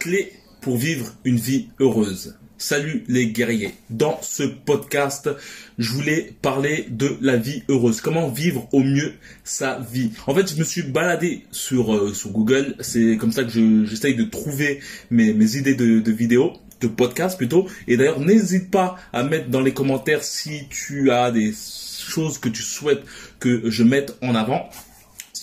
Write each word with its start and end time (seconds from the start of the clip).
Clé 0.00 0.32
pour 0.60 0.76
vivre 0.76 1.14
une 1.24 1.36
vie 1.36 1.68
heureuse. 1.78 2.36
Salut 2.56 3.04
les 3.06 3.28
guerriers. 3.28 3.74
Dans 3.90 4.18
ce 4.22 4.42
podcast, 4.42 5.30
je 5.78 5.92
voulais 5.92 6.34
parler 6.42 6.86
de 6.90 7.16
la 7.20 7.36
vie 7.36 7.62
heureuse. 7.68 8.00
Comment 8.00 8.28
vivre 8.28 8.68
au 8.72 8.80
mieux 8.80 9.12
sa 9.44 9.78
vie. 9.78 10.10
En 10.26 10.34
fait, 10.34 10.52
je 10.52 10.58
me 10.58 10.64
suis 10.64 10.82
baladé 10.82 11.44
sur, 11.52 11.94
euh, 11.94 12.12
sur 12.12 12.30
Google. 12.30 12.74
C'est 12.80 13.16
comme 13.18 13.30
ça 13.30 13.44
que 13.44 13.84
j'essaye 13.84 14.16
de 14.16 14.24
trouver 14.24 14.80
mes, 15.12 15.32
mes 15.32 15.54
idées 15.54 15.76
de, 15.76 16.00
de 16.00 16.12
vidéos 16.12 16.54
de 16.80 16.88
podcast 16.88 17.38
plutôt. 17.38 17.68
Et 17.86 17.96
d'ailleurs, 17.96 18.18
n'hésite 18.18 18.72
pas 18.72 18.96
à 19.12 19.22
mettre 19.22 19.48
dans 19.48 19.60
les 19.60 19.74
commentaires 19.74 20.24
si 20.24 20.66
tu 20.70 21.12
as 21.12 21.30
des 21.30 21.52
choses 21.52 22.38
que 22.38 22.48
tu 22.48 22.62
souhaites 22.62 23.04
que 23.38 23.70
je 23.70 23.84
mette 23.84 24.16
en 24.22 24.34
avant 24.34 24.68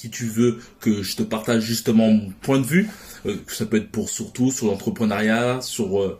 si 0.05 0.11
tu 0.11 0.25
veux 0.25 0.59
que 0.81 1.01
je 1.01 1.15
te 1.15 1.23
partage 1.23 1.63
justement 1.63 2.11
mon 2.11 2.31
point 2.41 2.59
de 2.59 2.65
vue, 2.65 2.89
ça 3.47 3.65
peut 3.65 3.77
être 3.77 3.91
pour 3.91 4.09
surtout 4.09 4.51
sur 4.51 4.67
l'entrepreneuriat, 4.67 5.61
sur 5.61 6.01
euh, 6.01 6.19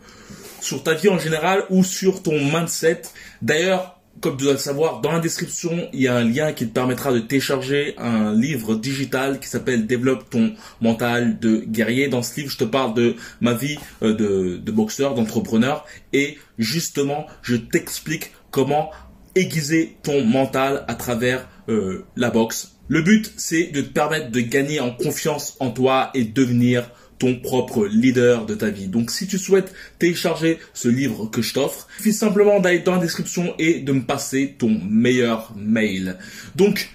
sur 0.62 0.84
ta 0.84 0.94
vie 0.94 1.10
en 1.10 1.20
général 1.20 1.64
ou 1.70 1.84
sur 1.84 2.24
ton 2.24 2.40
mindset. 2.40 3.04
D'ailleurs, 3.42 3.96
comme 4.22 4.38
tu 4.38 4.44
dois 4.44 4.54
le 4.54 4.60
savoir, 4.60 5.02
dans 5.02 5.12
la 5.12 5.20
description, 5.20 5.90
il 5.94 6.02
y 6.02 6.08
a 6.08 6.16
un 6.16 6.24
lien 6.24 6.54
qui 6.54 6.68
te 6.68 6.74
permettra 6.74 7.12
de 7.12 7.20
télécharger 7.20 7.96
un 7.98 8.34
livre 8.34 8.76
digital 8.76 9.40
qui 9.40 9.48
s'appelle 9.48 9.86
Développe 9.86 10.30
ton 10.30 10.54
mental 10.82 11.40
de 11.40 11.58
guerrier. 11.68 12.08
Dans 12.08 12.24
ce 12.24 12.40
livre, 12.40 12.52
je 12.52 12.58
te 12.58 12.64
parle 12.64 12.94
de 12.94 13.16
ma 13.42 13.54
vie 13.54 13.78
euh, 14.02 14.14
de, 14.58 14.72
boxeur, 14.72 15.16
d'entrepreneur 15.16 15.86
et 16.14 16.38
justement, 16.58 17.28
je 17.42 17.56
t'explique 17.56 18.32
comment 18.52 18.92
aiguiser 19.36 19.98
ton 20.02 20.24
mental 20.24 20.86
à 20.88 20.96
travers 20.96 21.48
euh, 21.68 22.06
la 22.16 22.30
boxe. 22.30 22.76
Le 22.88 23.02
but, 23.02 23.34
c'est 23.36 23.68
de 23.68 23.82
te 23.82 23.90
permettre 23.90 24.32
de 24.32 24.40
gagner 24.40 24.80
en 24.80 24.92
confiance 24.92 25.58
en 25.60 25.72
toi 25.72 26.12
et 26.14 26.24
devenir 26.24 26.90
ton 27.20 27.40
propre 27.40 27.88
leader 27.88 28.46
de 28.46 28.56
ta 28.56 28.70
vie. 28.70 28.88
Donc 28.88 29.12
si 29.12 29.28
tu 29.28 29.38
souhaites 29.38 29.74
télécharger 30.00 30.60
ce 30.74 30.88
livre 30.88 31.28
que 31.28 31.42
je 31.42 31.54
t'offre, 31.54 31.88
il 32.00 32.04
suffit 32.04 32.14
simplement 32.14 32.60
d'aller 32.60 32.80
dans 32.80 32.96
la 32.96 33.02
description 33.02 33.54
et 33.58 33.80
de 33.80 33.92
me 33.92 34.02
passer 34.02 34.56
ton 34.58 34.80
meilleur 34.90 35.54
mail. 35.56 36.18
Donc 36.56 36.90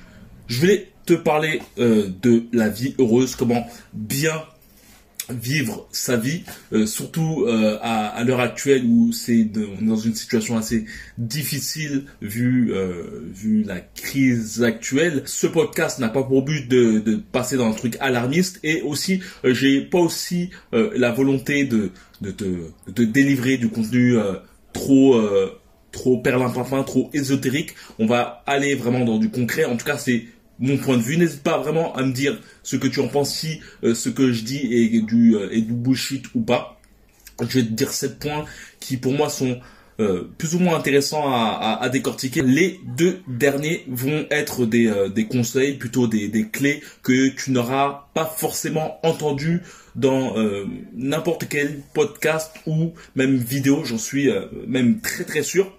je 0.48 0.60
voulais 0.60 0.88
te 1.06 1.14
parler 1.14 1.60
euh, 1.78 2.08
de 2.22 2.44
la 2.52 2.68
vie 2.68 2.94
heureuse, 2.98 3.34
comment 3.34 3.66
bien 3.92 4.42
vivre 5.32 5.88
sa 5.92 6.16
vie, 6.16 6.42
euh, 6.72 6.86
surtout 6.86 7.44
euh, 7.46 7.78
à, 7.82 8.06
à 8.08 8.24
l'heure 8.24 8.40
actuelle 8.40 8.84
où 8.84 9.12
c'est 9.12 9.44
dans 9.44 9.96
une 9.96 10.14
situation 10.14 10.56
assez 10.56 10.84
difficile 11.18 12.04
vu 12.20 12.72
euh, 12.72 13.22
vu 13.32 13.62
la 13.62 13.80
crise 13.80 14.62
actuelle. 14.62 15.22
Ce 15.26 15.46
podcast 15.46 15.98
n'a 15.98 16.08
pas 16.08 16.22
pour 16.22 16.42
but 16.42 16.68
de, 16.68 16.98
de, 16.98 17.16
passer 17.16 17.56
dans 17.56 17.68
un 17.68 17.74
truc 17.74 17.96
alarmiste 18.00 18.60
et 18.62 18.82
aussi 18.82 19.20
j'ai 19.44 19.82
pas 19.82 19.98
aussi 19.98 20.50
la 20.72 21.12
volonté 21.12 21.64
de 21.64 21.90
de 22.20 22.30
te 22.30 22.44
de, 22.88 23.04
délivrer 23.04 23.56
du 23.56 23.68
contenu 23.68 24.16
trop 24.72 25.20
trop 25.92 26.18
perlimpinpin, 26.18 26.82
trop 26.82 27.10
ésotérique. 27.12 27.74
On 27.98 28.06
va 28.06 28.42
aller 28.46 28.74
vraiment 28.74 29.04
dans 29.04 29.18
du 29.18 29.30
concret. 29.30 29.64
En 29.64 29.76
tout 29.76 29.86
cas, 29.86 29.98
c'est 29.98 30.24
mon 30.60 30.76
point 30.76 30.96
de 30.96 31.02
vue. 31.02 31.16
N'hésite 31.16 31.42
pas 31.42 31.58
vraiment 31.58 31.94
à 31.96 32.02
me 32.02 32.12
dire 32.12 32.38
ce 32.62 32.76
que 32.76 32.86
tu 32.86 33.00
en 33.00 33.08
penses, 33.08 33.34
si 33.34 33.60
euh, 33.82 33.94
ce 33.94 34.08
que 34.08 34.32
je 34.32 34.44
dis 34.44 34.60
est 34.72 35.00
du, 35.00 35.34
euh, 35.34 35.60
bullshit 35.68 36.26
ou 36.34 36.40
pas. 36.40 36.78
Je 37.40 37.60
vais 37.60 37.64
te 37.64 37.72
dire 37.72 37.90
sept 37.90 38.18
points 38.18 38.44
qui 38.78 38.98
pour 38.98 39.12
moi 39.12 39.30
sont 39.30 39.58
euh, 39.98 40.30
plus 40.38 40.54
ou 40.54 40.58
moins 40.58 40.76
intéressants 40.76 41.24
à, 41.26 41.88
décortiquer. 41.90 42.42
Les 42.42 42.78
deux 42.96 43.20
derniers 43.28 43.84
vont 43.88 44.26
être 44.30 44.66
des, 44.66 44.92
des 45.14 45.26
conseils, 45.26 45.74
plutôt 45.74 46.06
des, 46.06 46.28
des, 46.28 46.48
clés 46.48 46.82
que 47.02 47.28
tu 47.30 47.50
n'auras 47.50 48.08
pas 48.14 48.26
forcément 48.26 48.98
entendu 49.02 49.62
dans 49.94 50.34
n'importe 50.94 51.48
quel 51.48 51.80
podcast 51.94 52.52
ou 52.66 52.92
même 53.14 53.36
vidéo, 53.36 53.84
j'en 53.84 53.98
suis 53.98 54.30
même 54.66 55.00
très 55.00 55.24
très 55.24 55.42
sûr. 55.42 55.70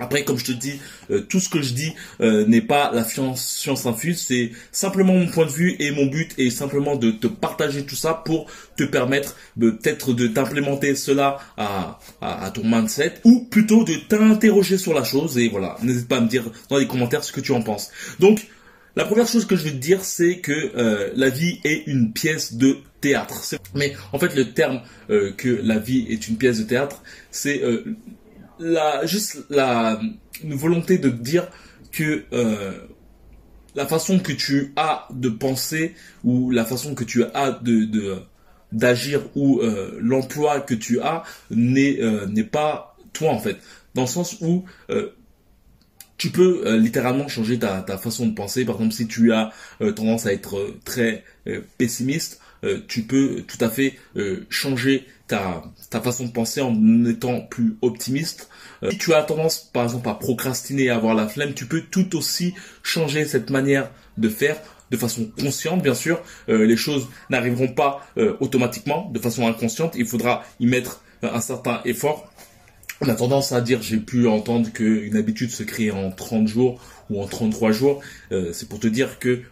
Après, 0.00 0.24
comme 0.24 0.38
je 0.38 0.46
te 0.46 0.52
dis, 0.52 0.80
euh, 1.10 1.20
tout 1.20 1.40
ce 1.40 1.50
que 1.50 1.60
je 1.60 1.74
dis 1.74 1.92
euh, 2.22 2.46
n'est 2.46 2.62
pas 2.62 2.90
la 2.92 3.04
science, 3.04 3.46
science 3.46 3.84
infuse, 3.84 4.24
c'est 4.26 4.50
simplement 4.72 5.12
mon 5.12 5.28
point 5.28 5.44
de 5.44 5.50
vue 5.50 5.76
et 5.78 5.90
mon 5.90 6.06
but 6.06 6.32
est 6.38 6.48
simplement 6.48 6.96
de 6.96 7.10
te 7.10 7.26
partager 7.26 7.84
tout 7.84 7.96
ça 7.96 8.14
pour 8.14 8.46
te 8.76 8.84
permettre 8.84 9.36
peut-être 9.60 10.14
de 10.14 10.26
t'implémenter 10.26 10.94
cela 10.94 11.38
à, 11.58 11.98
à, 12.22 12.50
ton 12.50 12.62
mindset 12.64 13.16
ou 13.24 13.44
plutôt 13.50 13.84
de 13.84 13.94
t'interroger 14.08 14.78
sur 14.78 14.94
la 14.94 15.04
chose 15.04 15.36
et 15.36 15.50
voilà, 15.50 15.76
n'hésite 15.82 16.08
pas 16.08 16.16
à 16.16 16.20
me 16.20 16.28
dire 16.28 16.50
dans 16.70 16.78
les 16.78 16.86
commentaires 16.86 17.22
ce 17.22 17.32
que 17.32 17.40
tu 17.40 17.52
en 17.52 17.60
penses. 17.60 17.90
Donc, 18.18 18.48
la 18.96 19.04
première 19.04 19.28
chose 19.28 19.44
que 19.44 19.54
je 19.54 19.64
vais 19.64 19.70
te 19.70 19.76
dire, 19.76 20.02
c'est 20.02 20.38
que 20.38 20.52
euh, 20.76 21.10
la 21.14 21.28
vie 21.28 21.60
est 21.64 21.86
une 21.86 22.12
pièce 22.12 22.54
de 22.54 22.78
théâtre. 23.00 23.42
Mais 23.74 23.94
en 24.12 24.18
fait, 24.18 24.34
le 24.34 24.52
terme 24.52 24.80
que 25.08 25.60
la 25.62 25.78
vie 25.78 26.06
est 26.10 26.28
une 26.28 26.36
pièce 26.36 26.58
de 26.58 26.64
théâtre, 26.64 27.02
c'est 27.30 27.62
la 28.60 29.06
juste 29.06 29.44
la 29.50 30.00
une 30.44 30.54
volonté 30.54 30.98
de 30.98 31.08
dire 31.08 31.48
que 31.90 32.24
euh, 32.32 32.72
la 33.74 33.86
façon 33.86 34.18
que 34.18 34.32
tu 34.32 34.72
as 34.76 35.08
de 35.10 35.28
penser 35.28 35.94
ou 36.24 36.50
la 36.50 36.64
façon 36.64 36.94
que 36.94 37.04
tu 37.04 37.24
as 37.24 37.52
de, 37.52 38.22
d'agir 38.72 39.22
ou 39.34 39.60
euh, 39.60 39.98
l'emploi 40.00 40.60
que 40.60 40.74
tu 40.74 41.00
as 41.00 41.22
n'est 41.50 42.00
euh, 42.00 42.26
n'est 42.26 42.44
pas 42.44 42.96
toi 43.12 43.30
en 43.30 43.38
fait. 43.38 43.58
Dans 43.94 44.02
le 44.02 44.08
sens 44.08 44.36
où 44.40 44.64
tu 46.16 46.30
peux 46.30 46.76
littéralement 46.76 47.28
changer 47.28 47.58
ta, 47.58 47.80
ta 47.80 47.96
façon 47.96 48.26
de 48.26 48.34
penser. 48.34 48.64
Par 48.64 48.76
exemple 48.76 48.92
si 48.92 49.08
tu 49.08 49.32
as 49.32 49.50
tendance 49.96 50.26
à 50.26 50.32
être 50.32 50.76
très 50.84 51.24
pessimiste 51.78 52.40
tu 52.86 53.02
peux 53.02 53.42
tout 53.48 53.58
à 53.60 53.70
fait 53.70 53.98
changer 54.48 55.06
ta, 55.30 56.00
façon 56.00 56.26
de 56.26 56.32
penser 56.32 56.60
en 56.60 57.04
étant 57.04 57.40
plus 57.40 57.76
optimiste. 57.82 58.48
Euh, 58.82 58.90
si 58.90 58.98
tu 58.98 59.14
as 59.14 59.22
tendance, 59.22 59.70
par 59.72 59.84
exemple, 59.84 60.08
à 60.08 60.14
procrastiner, 60.14 60.90
à 60.90 60.96
avoir 60.96 61.14
la 61.14 61.28
flemme, 61.28 61.54
tu 61.54 61.66
peux 61.66 61.82
tout 61.82 62.16
aussi 62.16 62.54
changer 62.82 63.24
cette 63.24 63.50
manière 63.50 63.90
de 64.18 64.28
faire 64.28 64.56
de 64.90 64.96
façon 64.96 65.30
consciente, 65.38 65.82
bien 65.82 65.94
sûr. 65.94 66.20
Euh, 66.48 66.66
les 66.66 66.76
choses 66.76 67.08
n'arriveront 67.30 67.68
pas 67.68 68.04
euh, 68.18 68.36
automatiquement, 68.40 69.08
de 69.12 69.20
façon 69.20 69.46
inconsciente. 69.46 69.94
Il 69.96 70.06
faudra 70.06 70.42
y 70.58 70.66
mettre 70.66 71.02
un 71.22 71.40
certain 71.40 71.80
effort. 71.84 72.32
On 73.00 73.08
a 73.08 73.14
tendance 73.14 73.52
à 73.52 73.60
dire, 73.60 73.80
j'ai 73.82 73.98
pu 73.98 74.26
entendre 74.26 74.70
qu'une 74.72 75.16
habitude 75.16 75.50
se 75.50 75.62
crée 75.62 75.90
en 75.90 76.10
30 76.10 76.48
jours 76.48 76.80
ou 77.08 77.22
en 77.22 77.26
33 77.26 77.72
jours. 77.72 78.00
C'est 78.30 78.68
pour 78.68 78.78
te 78.78 78.88
dire 78.88 79.18
que, 79.18 79.42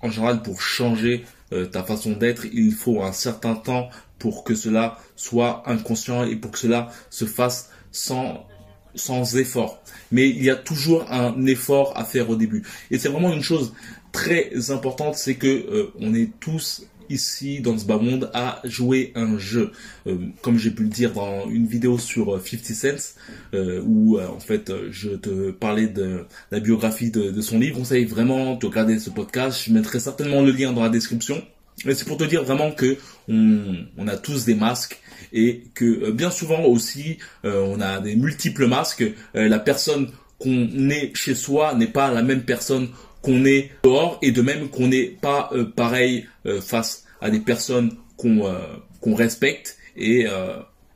en 0.00 0.10
général, 0.10 0.42
pour 0.42 0.60
changer 0.60 1.24
ta 1.72 1.82
façon 1.82 2.12
d'être, 2.12 2.46
il 2.52 2.72
faut 2.72 3.02
un 3.02 3.10
certain 3.10 3.56
temps 3.56 3.90
pour 4.24 4.42
que 4.42 4.54
cela 4.54 4.96
soit 5.16 5.64
inconscient 5.66 6.24
et 6.24 6.34
pour 6.34 6.52
que 6.52 6.58
cela 6.58 6.90
se 7.10 7.26
fasse 7.26 7.68
sans 7.92 8.46
sans 8.94 9.36
effort. 9.36 9.82
Mais 10.12 10.30
il 10.30 10.42
y 10.42 10.48
a 10.48 10.56
toujours 10.56 11.04
un 11.12 11.44
effort 11.44 11.92
à 11.94 12.06
faire 12.06 12.30
au 12.30 12.36
début. 12.36 12.62
Et 12.90 12.98
c'est 12.98 13.10
vraiment 13.10 13.34
une 13.34 13.42
chose 13.42 13.74
très 14.12 14.70
importante, 14.70 15.16
c'est 15.16 15.34
que 15.34 15.46
euh, 15.46 15.92
on 16.00 16.14
est 16.14 16.30
tous 16.40 16.86
ici 17.10 17.60
dans 17.60 17.76
ce 17.76 17.84
bas 17.84 17.98
monde 17.98 18.30
à 18.32 18.62
jouer 18.64 19.12
un 19.14 19.36
jeu. 19.36 19.72
Euh, 20.06 20.16
comme 20.40 20.56
j'ai 20.56 20.70
pu 20.70 20.84
le 20.84 20.88
dire 20.88 21.12
dans 21.12 21.46
une 21.50 21.66
vidéo 21.66 21.98
sur 21.98 22.40
50 22.40 22.70
euh, 22.70 22.96
Cents, 22.96 23.82
où 23.84 24.18
en 24.18 24.40
fait 24.40 24.72
je 24.90 25.10
te 25.10 25.50
parlais 25.50 25.88
de 25.88 26.24
la 26.50 26.60
biographie 26.60 27.10
de, 27.10 27.30
de 27.30 27.40
son 27.42 27.58
livre. 27.58 27.76
Conseille 27.76 28.06
vraiment 28.06 28.54
de 28.54 28.64
regarder 28.64 28.98
ce 28.98 29.10
podcast. 29.10 29.60
Je 29.66 29.70
mettrai 29.74 30.00
certainement 30.00 30.40
le 30.40 30.52
lien 30.52 30.72
dans 30.72 30.82
la 30.82 30.88
description. 30.88 31.42
Mais 31.84 31.94
c'est 31.94 32.06
pour 32.06 32.16
te 32.16 32.24
dire 32.24 32.44
vraiment 32.44 32.70
que 32.72 32.96
on, 33.28 34.08
a 34.08 34.16
tous 34.16 34.44
des 34.44 34.54
masques 34.54 35.00
et 35.32 35.64
que 35.74 35.84
euh, 35.84 36.12
bien 36.12 36.30
souvent 36.30 36.62
aussi 36.64 37.18
euh, 37.44 37.64
on 37.66 37.80
a 37.80 38.00
des 38.00 38.16
multiples 38.16 38.66
masques. 38.66 39.04
Euh, 39.34 39.48
la 39.48 39.58
personne 39.58 40.10
qu'on 40.38 40.90
est 40.90 41.14
chez 41.14 41.34
soi 41.34 41.74
n'est 41.74 41.86
pas 41.86 42.12
la 42.12 42.22
même 42.22 42.42
personne 42.42 42.88
qu'on 43.22 43.44
est 43.44 43.70
dehors 43.82 44.18
et 44.22 44.32
de 44.32 44.42
même 44.42 44.68
qu'on 44.68 44.88
n'est 44.88 45.06
pas 45.06 45.50
pareil 45.76 46.26
face 46.60 47.04
à 47.22 47.30
des 47.30 47.38
personnes 47.38 47.94
qu'on 48.18 49.14
respecte 49.14 49.78
et 49.96 50.26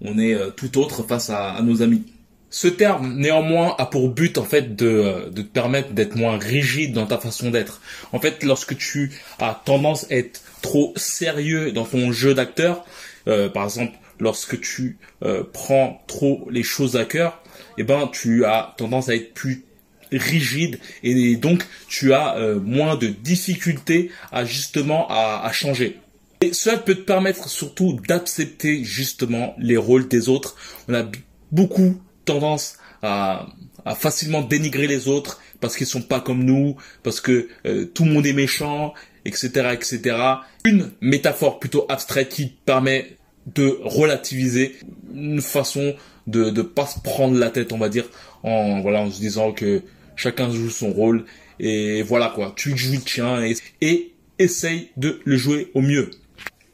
on 0.02 0.19
est 0.19 0.37
tout 0.56 0.79
autre 0.79 1.05
face 1.05 1.31
à, 1.31 1.52
à 1.52 1.62
nos 1.62 1.81
amis. 1.81 2.02
Ce 2.50 2.69
terme, 2.69 3.14
néanmoins, 3.14 3.75
a 3.79 3.87
pour 3.87 4.08
but 4.08 4.38
en 4.38 4.44
fait 4.44 4.75
de, 4.75 5.31
de 5.31 5.43
te 5.43 5.49
permettre 5.49 5.93
d'être 5.93 6.17
moins 6.17 6.38
rigide 6.38 6.93
dans 6.93 7.06
ta 7.06 7.19
façon 7.19 7.50
d'être. 7.50 7.81
En 8.12 8.20
fait, 8.20 8.43
lorsque 8.43 8.76
tu 8.76 9.12
as 9.38 9.61
tendance 9.64 10.11
à 10.11 10.17
être 10.17 10.43
trop 10.62 10.93
sérieux 10.96 11.72
dans 11.72 11.84
ton 11.84 12.12
jeu 12.12 12.34
d'acteur, 12.34 12.84
euh, 13.26 13.49
par 13.49 13.64
exemple, 13.64 13.96
lorsque 14.20 14.60
tu 14.60 14.99
euh, 15.22 15.44
prends 15.52 16.02
trop 16.06 16.49
les 16.50 16.62
choses 16.62 16.96
à 16.96 17.05
cœur, 17.05 17.43
eh 17.76 17.84
ben, 17.84 18.08
tu 18.12 18.44
as 18.44 18.75
tendance 18.76 19.08
à 19.08 19.14
être 19.14 19.34
plus 19.34 19.64
rigide 20.10 20.78
et 21.02 21.37
donc 21.37 21.66
tu 21.87 22.14
as 22.14 22.37
euh, 22.37 22.58
moins 22.58 22.96
de 22.96 23.08
difficultés 23.08 24.10
à 24.32 24.44
justement 24.44 25.06
à, 25.08 25.43
à 25.44 25.52
changer. 25.52 25.99
Et 26.40 26.52
cela 26.52 26.78
peut 26.78 26.94
te 26.94 27.00
permettre 27.00 27.49
surtout 27.49 27.99
d'accepter 28.06 28.84
justement 28.84 29.55
les 29.58 29.76
rôles 29.76 30.06
des 30.06 30.28
autres. 30.28 30.56
On 30.88 30.94
a 30.94 31.05
beaucoup 31.50 32.00
tendance 32.25 32.78
à, 33.02 33.49
facilement 33.96 34.43
dénigrer 34.43 34.87
les 34.87 35.08
autres 35.08 35.40
parce 35.60 35.76
qu'ils 35.76 35.87
sont 35.87 36.02
pas 36.02 36.20
comme 36.20 36.44
nous, 36.44 36.76
parce 37.02 37.20
que 37.20 37.49
euh, 37.66 37.87
tout 37.87 38.05
le 38.05 38.12
monde 38.12 38.26
est 38.26 38.32
méchant, 38.32 38.94
etc., 39.29 39.71
etc. 39.73 40.17
Une 40.65 40.91
métaphore 41.01 41.61
plutôt 41.61 41.87
abstraite 41.89 42.31
qui 42.31 42.47
permet 42.47 43.17
de 43.55 43.79
relativiser 43.83 44.77
une 45.15 45.41
façon 45.41 45.95
de 46.27 46.51
ne 46.51 46.63
pas 46.63 46.87
se 46.87 47.01
prendre 47.01 47.39
la 47.39 47.51
tête, 47.51 47.73
on 47.73 47.79
va 47.79 47.89
dire, 47.89 48.05
en 48.43 49.11
se 49.11 49.21
disant 49.21 49.53
que 49.53 49.83
chacun 50.17 50.51
joue 50.51 50.71
son 50.71 50.93
rôle 50.93 51.25
et 51.61 52.03
voilà 52.03 52.33
quoi, 52.35 52.53
tu 52.57 52.77
joues 52.77 52.93
le 52.93 53.01
tien 53.01 53.43
et 53.81 54.13
essaye 54.39 54.91
de 54.97 55.21
le 55.25 55.37
jouer 55.37 55.71
au 55.75 55.81
mieux. 55.81 56.11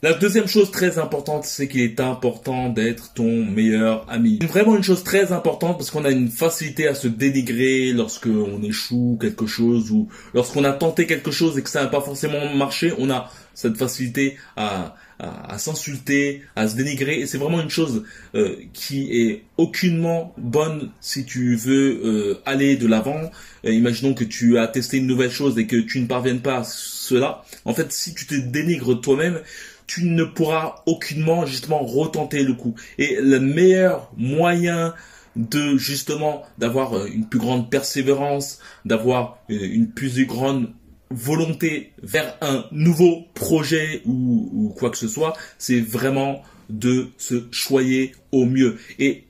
La 0.04 0.12
deuxième 0.12 0.46
chose 0.46 0.70
très 0.70 0.98
importante, 0.98 1.46
c'est 1.46 1.66
qu'il 1.66 1.80
est 1.80 1.98
important 1.98 2.68
d'être 2.68 3.14
ton 3.14 3.42
meilleur 3.46 4.04
ami. 4.10 4.38
Vraiment 4.42 4.76
une 4.76 4.82
chose 4.82 5.02
très 5.02 5.32
importante 5.32 5.78
parce 5.78 5.90
qu'on 5.90 6.04
a 6.04 6.10
une 6.10 6.28
facilité 6.28 6.86
à 6.86 6.94
se 6.94 7.08
dénigrer 7.08 7.90
lorsque 7.94 8.26
on 8.26 8.62
échoue 8.62 9.16
quelque 9.18 9.46
chose 9.46 9.90
ou 9.92 10.10
lorsqu'on 10.34 10.62
a 10.64 10.72
tenté 10.72 11.06
quelque 11.06 11.30
chose 11.30 11.56
et 11.56 11.62
que 11.62 11.70
ça 11.70 11.84
n'a 11.84 11.88
pas 11.88 12.02
forcément 12.02 12.54
marché. 12.54 12.92
On 12.98 13.08
a 13.08 13.30
cette 13.54 13.78
facilité 13.78 14.36
à, 14.56 14.94
à, 15.18 15.56
s'insulter, 15.58 16.42
à 16.56 16.68
se 16.68 16.76
dénigrer. 16.76 17.20
Et 17.20 17.26
c'est 17.26 17.38
vraiment 17.38 17.62
une 17.62 17.70
chose 17.70 18.04
euh, 18.34 18.56
qui 18.72 19.10
est 19.10 19.44
aucunement 19.56 20.34
bonne 20.36 20.90
si 21.00 21.24
tu 21.24 21.56
veux 21.56 22.00
euh, 22.04 22.42
aller 22.44 22.76
de 22.76 22.86
l'avant. 22.86 23.30
Euh, 23.64 23.72
imaginons 23.72 24.14
que 24.14 24.24
tu 24.24 24.58
as 24.58 24.68
testé 24.68 24.98
une 24.98 25.06
nouvelle 25.06 25.30
chose 25.30 25.58
et 25.58 25.66
que 25.66 25.76
tu 25.76 26.00
ne 26.00 26.06
parviennes 26.06 26.40
pas 26.40 26.58
à 26.58 26.64
cela. 26.64 27.44
En 27.64 27.74
fait, 27.74 27.92
si 27.92 28.14
tu 28.14 28.26
te 28.26 28.34
dénigres 28.34 29.00
toi-même, 29.00 29.40
tu 29.86 30.04
ne 30.04 30.24
pourras 30.24 30.82
aucunement 30.86 31.46
justement 31.46 31.80
retenter 31.80 32.42
le 32.42 32.54
coup. 32.54 32.74
Et 32.98 33.18
le 33.20 33.40
meilleur 33.40 34.10
moyen 34.16 34.94
de 35.36 35.76
justement 35.76 36.42
d'avoir 36.58 37.06
une 37.06 37.28
plus 37.28 37.38
grande 37.38 37.70
persévérance, 37.70 38.60
d'avoir 38.84 39.38
une 39.48 39.90
plus 39.90 40.26
grande 40.26 40.72
volonté 41.10 41.92
vers 42.02 42.36
un 42.40 42.64
nouveau 42.72 43.24
projet 43.34 44.02
ou, 44.04 44.74
quoi 44.76 44.90
que 44.90 44.98
ce 44.98 45.08
soit, 45.08 45.34
c'est 45.58 45.80
vraiment 45.80 46.42
de 46.70 47.08
se 47.18 47.46
choyer 47.50 48.14
au 48.32 48.46
mieux. 48.46 48.78
Et 48.98 49.24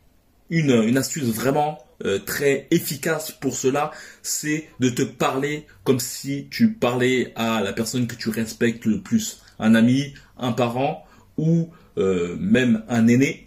une, 0.50 0.70
une 0.70 0.96
astuce 0.96 1.24
vraiment 1.24 1.78
euh, 2.04 2.18
très 2.18 2.66
efficace 2.70 3.30
pour 3.30 3.56
cela, 3.56 3.90
c'est 4.22 4.68
de 4.80 4.88
te 4.88 5.02
parler 5.02 5.66
comme 5.84 6.00
si 6.00 6.48
tu 6.50 6.72
parlais 6.72 7.32
à 7.36 7.60
la 7.62 7.72
personne 7.72 8.06
que 8.06 8.14
tu 8.14 8.30
respectes 8.30 8.84
le 8.84 9.00
plus, 9.00 9.42
un 9.58 9.74
ami, 9.74 10.14
un 10.38 10.52
parent 10.52 11.06
ou 11.36 11.70
euh, 11.98 12.36
même 12.38 12.82
un 12.88 13.06
aîné. 13.08 13.46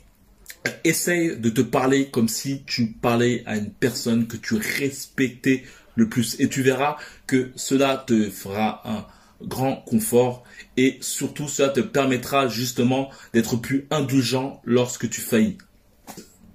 Essaye 0.83 1.38
de 1.38 1.50
te 1.50 1.62
parler 1.62 2.07
comme 2.07 2.27
si 2.27 2.63
tu 2.65 2.88
parlais 2.88 3.44
à 3.45 3.57
une 3.57 3.69
personne 3.69 4.27
que 4.27 4.38
tu 4.38 4.56
respectais 4.56 5.63
le 5.95 6.07
plus. 6.09 6.39
Et 6.39 6.50
tu 6.50 6.62
verras 6.62 6.98
que 7.25 7.51
cela 7.56 8.04
te 8.06 8.30
fera 8.30 8.81
un 8.86 9.06
grand 9.45 9.77
confort 9.77 10.44
et 10.77 10.98
surtout 11.01 11.48
cela 11.48 11.69
te 11.69 11.80
permettra 11.80 12.48
justement 12.48 13.09
d'être 13.33 13.56
plus 13.57 13.86
indulgent 13.92 14.62
lorsque 14.65 15.09
tu 15.09 15.21
faillis. 15.21 15.57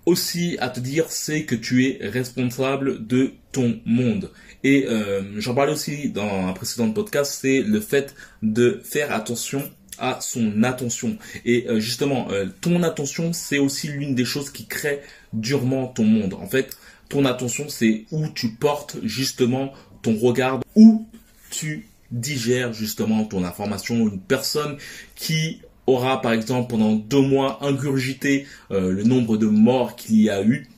Aussi 0.05 0.57
à 0.61 0.69
te 0.69 0.81
dire, 0.81 1.07
c'est 1.11 1.45
que 1.45 1.55
tu 1.55 1.87
es 1.87 1.99
responsable 2.09 3.07
de 3.07 3.35
ton 3.53 3.81
monde. 3.85 4.31
Et 4.65 4.87
euh, 4.89 5.23
j'en 5.41 5.55
parlais 5.55 5.73
aussi 5.73 6.11
dans 6.11 6.49
un 6.49 6.53
précédent 6.53 6.91
podcast, 6.91 7.39
c'est 7.41 7.61
le 7.61 7.81
fait 7.81 8.15
de 8.43 8.81
faire 8.85 9.13
attention 9.13 9.63
à 9.99 10.19
son 10.21 10.65
attention. 10.65 11.17
Et 11.45 11.67
euh, 11.69 11.79
justement, 11.79 12.29
euh, 12.31 12.47
ton 12.61 12.83
attention, 12.83 13.33
c'est 13.33 13.59
aussi 13.59 13.89
l'une 13.89 14.15
des 14.15 14.25
choses 14.25 14.51
qui 14.51 14.67
crée 14.67 15.01
durement 15.33 15.87
ton 15.87 16.05
monde. 16.05 16.35
En 16.35 16.47
fait, 16.47 16.77
ton 17.09 17.25
attention, 17.25 17.69
c'est 17.69 18.05
où 18.11 18.27
tu 18.29 18.49
portes 18.51 18.97
justement 19.05 19.73
ton 20.03 20.17
regard, 20.17 20.61
où 20.75 21.07
tu 21.51 21.87
digères 22.11 22.73
justement 22.73 23.25
ton 23.25 23.45
information. 23.45 23.97
Une 24.09 24.21
personne 24.21 24.77
qui 25.15 25.63
aura 25.93 26.21
par 26.21 26.33
exemple 26.33 26.71
pendant 26.71 26.93
deux 26.93 27.21
mois 27.21 27.59
ingurgité 27.65 28.47
euh, 28.71 28.93
le 28.93 29.05
nombre 29.05 29.37
de 29.37 29.47
morts 29.47 29.97
qu'il 29.97 30.21
y 30.21 30.31
a 30.31 30.43
eu, 30.43 30.69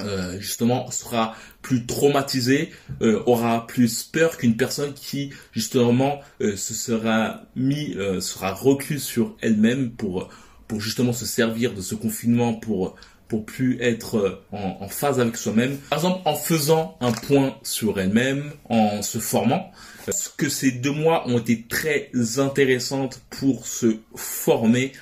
euh, 0.00 0.38
justement 0.38 0.90
sera 0.90 1.34
plus 1.62 1.86
traumatisé, 1.86 2.70
euh, 3.02 3.22
aura 3.26 3.66
plus 3.66 4.04
peur 4.04 4.36
qu'une 4.36 4.56
personne 4.56 4.94
qui 4.94 5.30
justement 5.52 6.20
se 6.40 6.74
sera 6.74 7.42
mis, 7.56 7.96
sera 8.20 8.56
sur 8.98 9.36
elle-même 9.40 9.90
pour 9.90 10.28
pour 10.66 10.80
justement 10.80 11.14
se 11.14 11.24
servir 11.24 11.72
de 11.72 11.80
ce 11.80 11.94
confinement 11.94 12.52
pour 12.52 12.94
pour 13.28 13.44
plus 13.44 13.80
être 13.80 14.16
euh, 14.16 14.42
en, 14.52 14.88
phase 14.88 15.20
avec 15.20 15.36
soi-même. 15.36 15.76
Par 15.90 15.98
exemple, 15.98 16.20
en 16.24 16.34
faisant 16.34 16.96
un 17.00 17.12
point 17.12 17.56
sur 17.62 18.00
elle-même, 18.00 18.52
en 18.68 19.02
se 19.02 19.18
formant. 19.18 19.70
Parce 20.06 20.28
que 20.28 20.48
ces 20.48 20.72
deux 20.72 20.92
mois 20.92 21.28
ont 21.28 21.38
été 21.38 21.66
très 21.68 22.10
intéressantes 22.38 23.20
pour 23.28 23.66
se 23.66 23.98
former. 24.16 24.92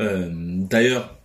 Euh, 0.00 0.30
d'ailleurs, 0.32 1.18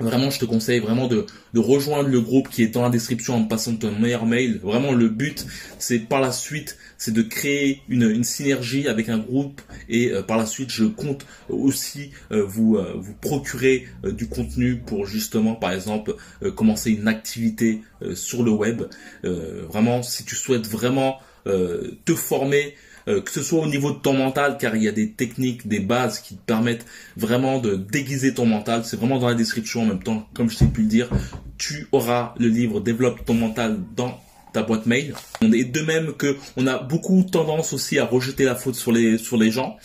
Vraiment, 0.00 0.30
je 0.30 0.38
te 0.38 0.44
conseille 0.44 0.78
vraiment 0.78 1.08
de, 1.08 1.26
rejoindre 1.56 2.08
le 2.08 2.20
groupe 2.20 2.48
qui 2.48 2.62
est 2.62 2.68
dans 2.68 2.82
la 2.82 2.90
description 2.90 3.34
en 3.34 3.44
passant 3.44 3.74
ton 3.74 3.90
meilleur 3.98 4.26
mail. 4.26 4.60
Vraiment, 4.62 4.92
le 4.92 5.08
but, 5.08 5.44
c'est 5.78 5.98
par 5.98 6.20
la 6.20 6.30
suite, 6.30 6.78
c'est 6.98 7.12
de 7.12 7.22
créer 7.22 7.82
une, 7.88 8.04
une, 8.04 8.22
synergie 8.22 8.86
avec 8.86 9.08
un 9.08 9.18
groupe 9.18 9.60
et 9.88 10.12
euh, 10.12 10.22
par 10.22 10.36
la 10.36 10.46
suite, 10.46 10.70
je 10.70 10.84
compte 10.84 11.26
aussi 11.48 12.10
euh, 12.30 12.44
vous 12.44 12.76
euh, 12.76 12.94
vous 12.96 13.14
procurer 13.14 13.88
du 14.04 14.28
contenu 14.28 14.76
pour 14.76 15.04
justement, 15.06 15.54
par 15.54 15.72
exemple, 15.72 16.14
commencer 16.54 16.92
une 16.92 17.08
activité 17.08 17.82
sur 18.14 18.44
le 18.44 18.50
web. 18.52 18.82
vraiment, 19.24 20.02
si 20.02 20.24
tu 20.24 20.36
souhaites 20.36 20.66
vraiment 20.66 21.18
te 21.44 22.14
former 22.14 22.74
euh, 23.08 23.20
que 23.22 23.30
ce 23.30 23.42
soit 23.42 23.60
au 23.60 23.66
niveau 23.66 23.90
de 23.90 23.98
ton 23.98 24.12
mental, 24.12 24.58
car 24.58 24.76
il 24.76 24.82
y 24.82 24.88
a 24.88 24.92
des 24.92 25.10
techniques, 25.12 25.66
des 25.66 25.80
bases 25.80 26.20
qui 26.20 26.36
te 26.36 26.42
permettent 26.44 26.84
vraiment 27.16 27.58
de 27.58 27.74
déguiser 27.74 28.34
ton 28.34 28.44
mental. 28.44 28.84
C'est 28.84 28.96
vraiment 28.96 29.18
dans 29.18 29.28
la 29.28 29.34
description 29.34 29.82
en 29.82 29.86
même 29.86 30.02
temps, 30.02 30.28
comme 30.34 30.50
je 30.50 30.58
t'ai 30.58 30.66
pu 30.66 30.82
le 30.82 30.88
dire. 30.88 31.08
Tu 31.56 31.88
auras 31.92 32.34
le 32.38 32.48
livre 32.48 32.80
Développe 32.80 33.24
ton 33.24 33.34
mental 33.34 33.78
dans 33.96 34.20
ta 34.52 34.62
boîte 34.62 34.86
mail. 34.86 35.14
Et 35.42 35.64
de 35.64 35.80
même 35.80 36.12
que 36.12 36.36
on 36.56 36.66
a 36.66 36.78
beaucoup 36.78 37.22
tendance 37.22 37.72
aussi 37.72 37.98
à 37.98 38.04
rejeter 38.04 38.44
la 38.44 38.54
faute 38.54 38.74
sur 38.74 38.92
les 38.92 39.18
sur 39.18 39.36
les 39.36 39.50
gens, 39.50 39.76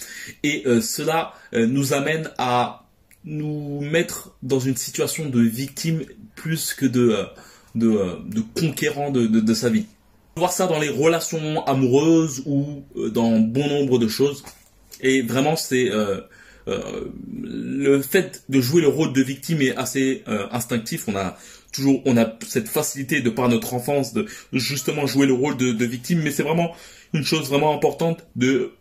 et 0.44 0.64
euh, 0.66 0.82
cela 0.82 1.34
euh, 1.54 1.66
nous 1.66 1.94
amène 1.94 2.30
à 2.38 2.86
nous 3.26 3.80
mettre 3.82 4.36
dans 4.44 4.60
une 4.60 4.76
situation 4.76 5.30
de 5.30 5.40
victime 5.40 6.02
plus 6.36 6.74
que 6.74 6.86
de 6.86 7.26
de, 7.76 8.20
conquérant 8.54 9.10
de, 9.10 9.26
de 9.26 9.54
sa 9.54 9.70
vie 9.70 9.88
voir 10.36 10.52
ça 10.52 10.68
dans 10.68 10.80
les 10.80 10.90
relations 10.90 11.66
amoureuses 11.66 12.44
ou 12.46 12.84
euh, 12.96 13.10
dans 13.10 13.40
bon 13.40 13.68
nombre 13.68 14.00
de 14.00 14.08
choses. 14.08 14.44
Et 15.02 15.22
vraiment, 15.22 15.56
c'est 15.56 15.92
euh, 15.92 16.22
euh, 16.68 17.06
le 17.42 18.02
fait 18.02 18.44
de 18.50 18.62
jouer 18.62 18.82
le 18.82 18.88
rôle 18.88 19.14
de 19.14 19.22
victime 19.22 19.62
est 19.62 19.76
assez 19.76 20.24
instinctif. 20.52 21.08
On 21.08 21.16
a 21.16 21.38
toujours, 21.72 22.02
on 22.06 22.18
a 22.18 22.38
cette 22.48 22.70
facilité 22.70 23.22
de 23.22 23.30
par 23.30 23.50
notre 23.50 23.74
enfance 23.74 24.14
de 24.14 24.28
justement 24.54 25.06
jouer 25.06 25.26
le 25.26 25.34
rôle 25.34 25.58
de, 25.58 25.72
de 25.72 25.86
victime, 25.86 26.22
mais 26.22 26.32
c'est 26.32 26.44
vraiment 26.44 26.74
une 27.14 27.24
chose 27.24 27.50
vraiment 27.50 27.76
importante 27.76 28.26
de 28.36 28.72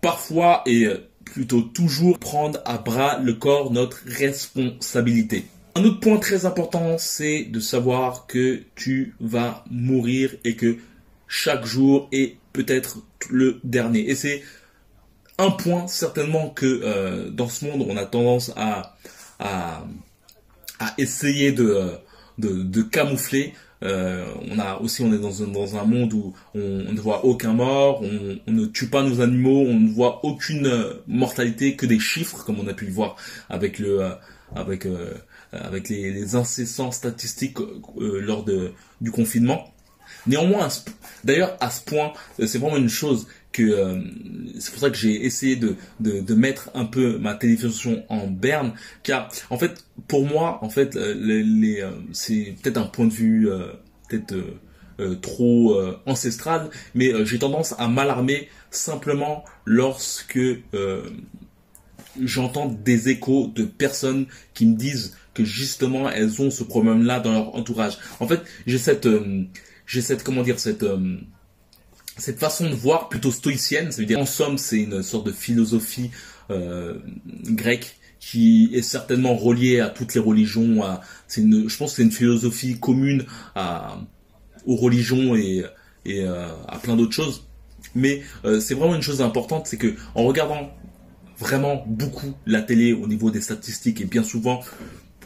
parfois 0.00 0.62
et 0.66 0.86
plutôt 1.24 1.60
toujours 1.60 2.18
prendre 2.18 2.60
à 2.64 2.78
bras 2.78 3.18
le 3.18 3.34
corps 3.34 3.72
notre 3.72 3.98
responsabilité. 4.06 5.44
Un 5.74 5.84
autre 5.84 6.00
point 6.00 6.18
très 6.18 6.44
important, 6.44 6.98
c'est 6.98 7.44
de 7.44 7.58
savoir 7.58 8.26
que 8.26 8.62
tu 8.74 9.14
vas 9.20 9.64
mourir 9.70 10.34
et 10.44 10.54
que 10.54 10.76
chaque 11.28 11.64
jour 11.64 12.08
est 12.12 12.36
peut-être 12.52 12.98
le 13.30 13.58
dernier. 13.64 14.10
Et 14.10 14.14
c'est 14.14 14.42
un 15.38 15.50
point 15.50 15.86
certainement 15.86 16.50
que 16.50 16.66
euh, 16.66 17.30
dans 17.30 17.48
ce 17.48 17.64
monde, 17.64 17.86
on 17.88 17.96
a 17.96 18.04
tendance 18.04 18.52
à, 18.54 18.96
à, 19.38 19.84
essayer 20.98 21.52
de, 21.52 21.92
de, 22.38 22.82
camoufler. 22.82 23.54
Euh, 23.82 24.26
on 24.50 24.58
a 24.58 24.76
aussi, 24.78 25.02
on 25.02 25.12
est 25.14 25.18
dans 25.18 25.42
un, 25.42 25.46
dans 25.46 25.76
un 25.76 25.84
monde 25.84 26.12
où 26.12 26.34
on, 26.54 26.92
ne 26.92 27.00
voit 27.00 27.24
aucun 27.24 27.54
mort, 27.54 28.02
on, 28.02 28.52
ne 28.52 28.66
tue 28.66 28.88
pas 28.88 29.02
nos 29.02 29.22
animaux, 29.22 29.64
on 29.66 29.80
ne 29.80 29.88
voit 29.88 30.24
aucune 30.24 30.70
mortalité 31.06 31.76
que 31.76 31.86
des 31.86 31.98
chiffres, 31.98 32.44
comme 32.44 32.60
on 32.60 32.66
a 32.66 32.74
pu 32.74 32.84
le 32.84 32.92
voir 32.92 33.16
avec 33.48 33.78
le, 33.78 34.12
avec 34.54 34.86
euh, 34.86 35.14
avec 35.52 35.88
les, 35.88 36.34
incessants 36.34 36.92
statistiques 36.92 37.58
euh, 37.60 38.20
lors 38.20 38.44
de, 38.44 38.72
du 39.00 39.10
confinement. 39.10 39.72
Néanmoins, 40.26 40.68
d'ailleurs, 41.24 41.56
à 41.60 41.70
ce 41.70 41.82
point, 41.82 42.12
euh, 42.40 42.46
c'est 42.46 42.58
vraiment 42.58 42.76
une 42.76 42.88
chose 42.88 43.26
que 43.52 44.02
c'est 44.58 44.70
pour 44.70 44.80
ça 44.80 44.88
que 44.88 44.96
j'ai 44.96 45.26
essayé 45.26 45.56
de, 45.56 45.76
de, 46.00 46.34
mettre 46.34 46.70
un 46.72 46.86
peu 46.86 47.18
ma 47.18 47.34
télévision 47.34 48.02
en 48.08 48.26
berne, 48.26 48.72
car 49.02 49.28
en 49.50 49.58
fait, 49.58 49.84
pour 50.08 50.24
moi, 50.24 50.58
en 50.62 50.70
fait, 50.70 50.94
les, 50.94 51.86
c'est 52.12 52.54
peut-être 52.62 52.78
un 52.78 52.86
point 52.86 53.04
de 53.04 53.12
vue 53.12 53.50
peut-être 54.08 54.34
trop 55.20 55.78
ancestral, 56.06 56.70
mais 56.94 57.12
j'ai 57.26 57.38
tendance 57.38 57.74
à 57.78 57.88
m'alarmer 57.88 58.48
simplement 58.70 59.44
lorsque 59.66 60.40
j'entends 62.20 62.68
des 62.68 63.10
échos 63.10 63.50
de 63.54 63.64
personnes 63.64 64.26
qui 64.54 64.64
me 64.64 64.76
disent 64.76 65.14
que 65.34 65.44
justement 65.44 66.10
elles 66.10 66.40
ont 66.42 66.50
ce 66.50 66.64
problème-là 66.64 67.20
dans 67.20 67.32
leur 67.32 67.54
entourage. 67.54 67.98
En 68.20 68.26
fait, 68.26 68.40
j'ai 68.66 68.78
cette, 68.78 69.06
euh, 69.06 69.44
j'ai 69.86 70.00
cette, 70.00 70.22
comment 70.22 70.42
dire, 70.42 70.58
cette, 70.60 70.82
euh, 70.82 71.16
cette 72.16 72.38
façon 72.38 72.68
de 72.68 72.74
voir 72.74 73.08
plutôt 73.08 73.30
stoïcienne. 73.30 73.90
Ça 73.92 74.00
veut 74.00 74.06
dire, 74.06 74.18
en 74.18 74.26
somme, 74.26 74.58
c'est 74.58 74.80
une 74.80 75.02
sorte 75.02 75.26
de 75.26 75.32
philosophie 75.32 76.10
euh, 76.50 76.98
grecque 77.44 77.98
qui 78.20 78.70
est 78.72 78.82
certainement 78.82 79.34
reliée 79.34 79.80
à 79.80 79.88
toutes 79.88 80.14
les 80.14 80.20
religions. 80.20 80.82
Je 81.28 81.76
pense 81.76 81.90
que 81.90 81.96
c'est 81.96 82.02
une 82.02 82.12
philosophie 82.12 82.78
commune 82.78 83.24
aux 84.64 84.76
religions 84.76 85.34
et, 85.34 85.64
et 86.04 86.24
à 86.24 86.78
plein 86.80 86.94
d'autres 86.94 87.14
choses. 87.14 87.48
Mais 87.96 88.22
c'est 88.60 88.74
vraiment 88.74 88.94
une 88.94 89.02
chose 89.02 89.22
importante, 89.22 89.66
c'est 89.66 89.76
que 89.76 89.96
en 90.14 90.22
regardant 90.22 90.70
vraiment 91.36 91.82
beaucoup 91.84 92.34
la 92.46 92.62
télé 92.62 92.92
au 92.92 93.08
niveau 93.08 93.32
des 93.32 93.40
statistiques 93.40 94.00
et 94.00 94.04
bien 94.04 94.22
souvent 94.22 94.60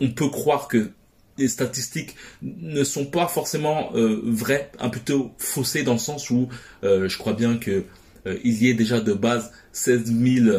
on 0.00 0.10
peut 0.10 0.28
croire 0.28 0.68
que 0.68 0.90
les 1.38 1.48
statistiques 1.48 2.16
ne 2.42 2.84
sont 2.84 3.06
pas 3.06 3.26
forcément 3.26 3.90
euh, 3.94 4.20
vraies, 4.24 4.70
un 4.78 4.88
plutôt 4.88 5.32
faussées 5.38 5.82
dans 5.82 5.94
le 5.94 5.98
sens 5.98 6.30
où 6.30 6.48
euh, 6.84 7.08
je 7.08 7.18
crois 7.18 7.34
bien 7.34 7.58
que 7.58 7.84
euh, 8.26 8.38
il 8.44 8.62
y 8.62 8.68
ait 8.68 8.74
déjà 8.74 9.00
de 9.00 9.12
base 9.12 9.52
16 9.72 10.04
000 10.06 10.56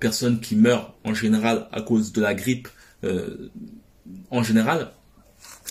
personnes 0.00 0.40
qui 0.40 0.56
meurent 0.56 0.94
en 1.04 1.14
général 1.14 1.68
à 1.72 1.82
cause 1.82 2.12
de 2.12 2.20
la 2.20 2.34
grippe 2.34 2.68
en 4.30 4.44
général. 4.44 4.92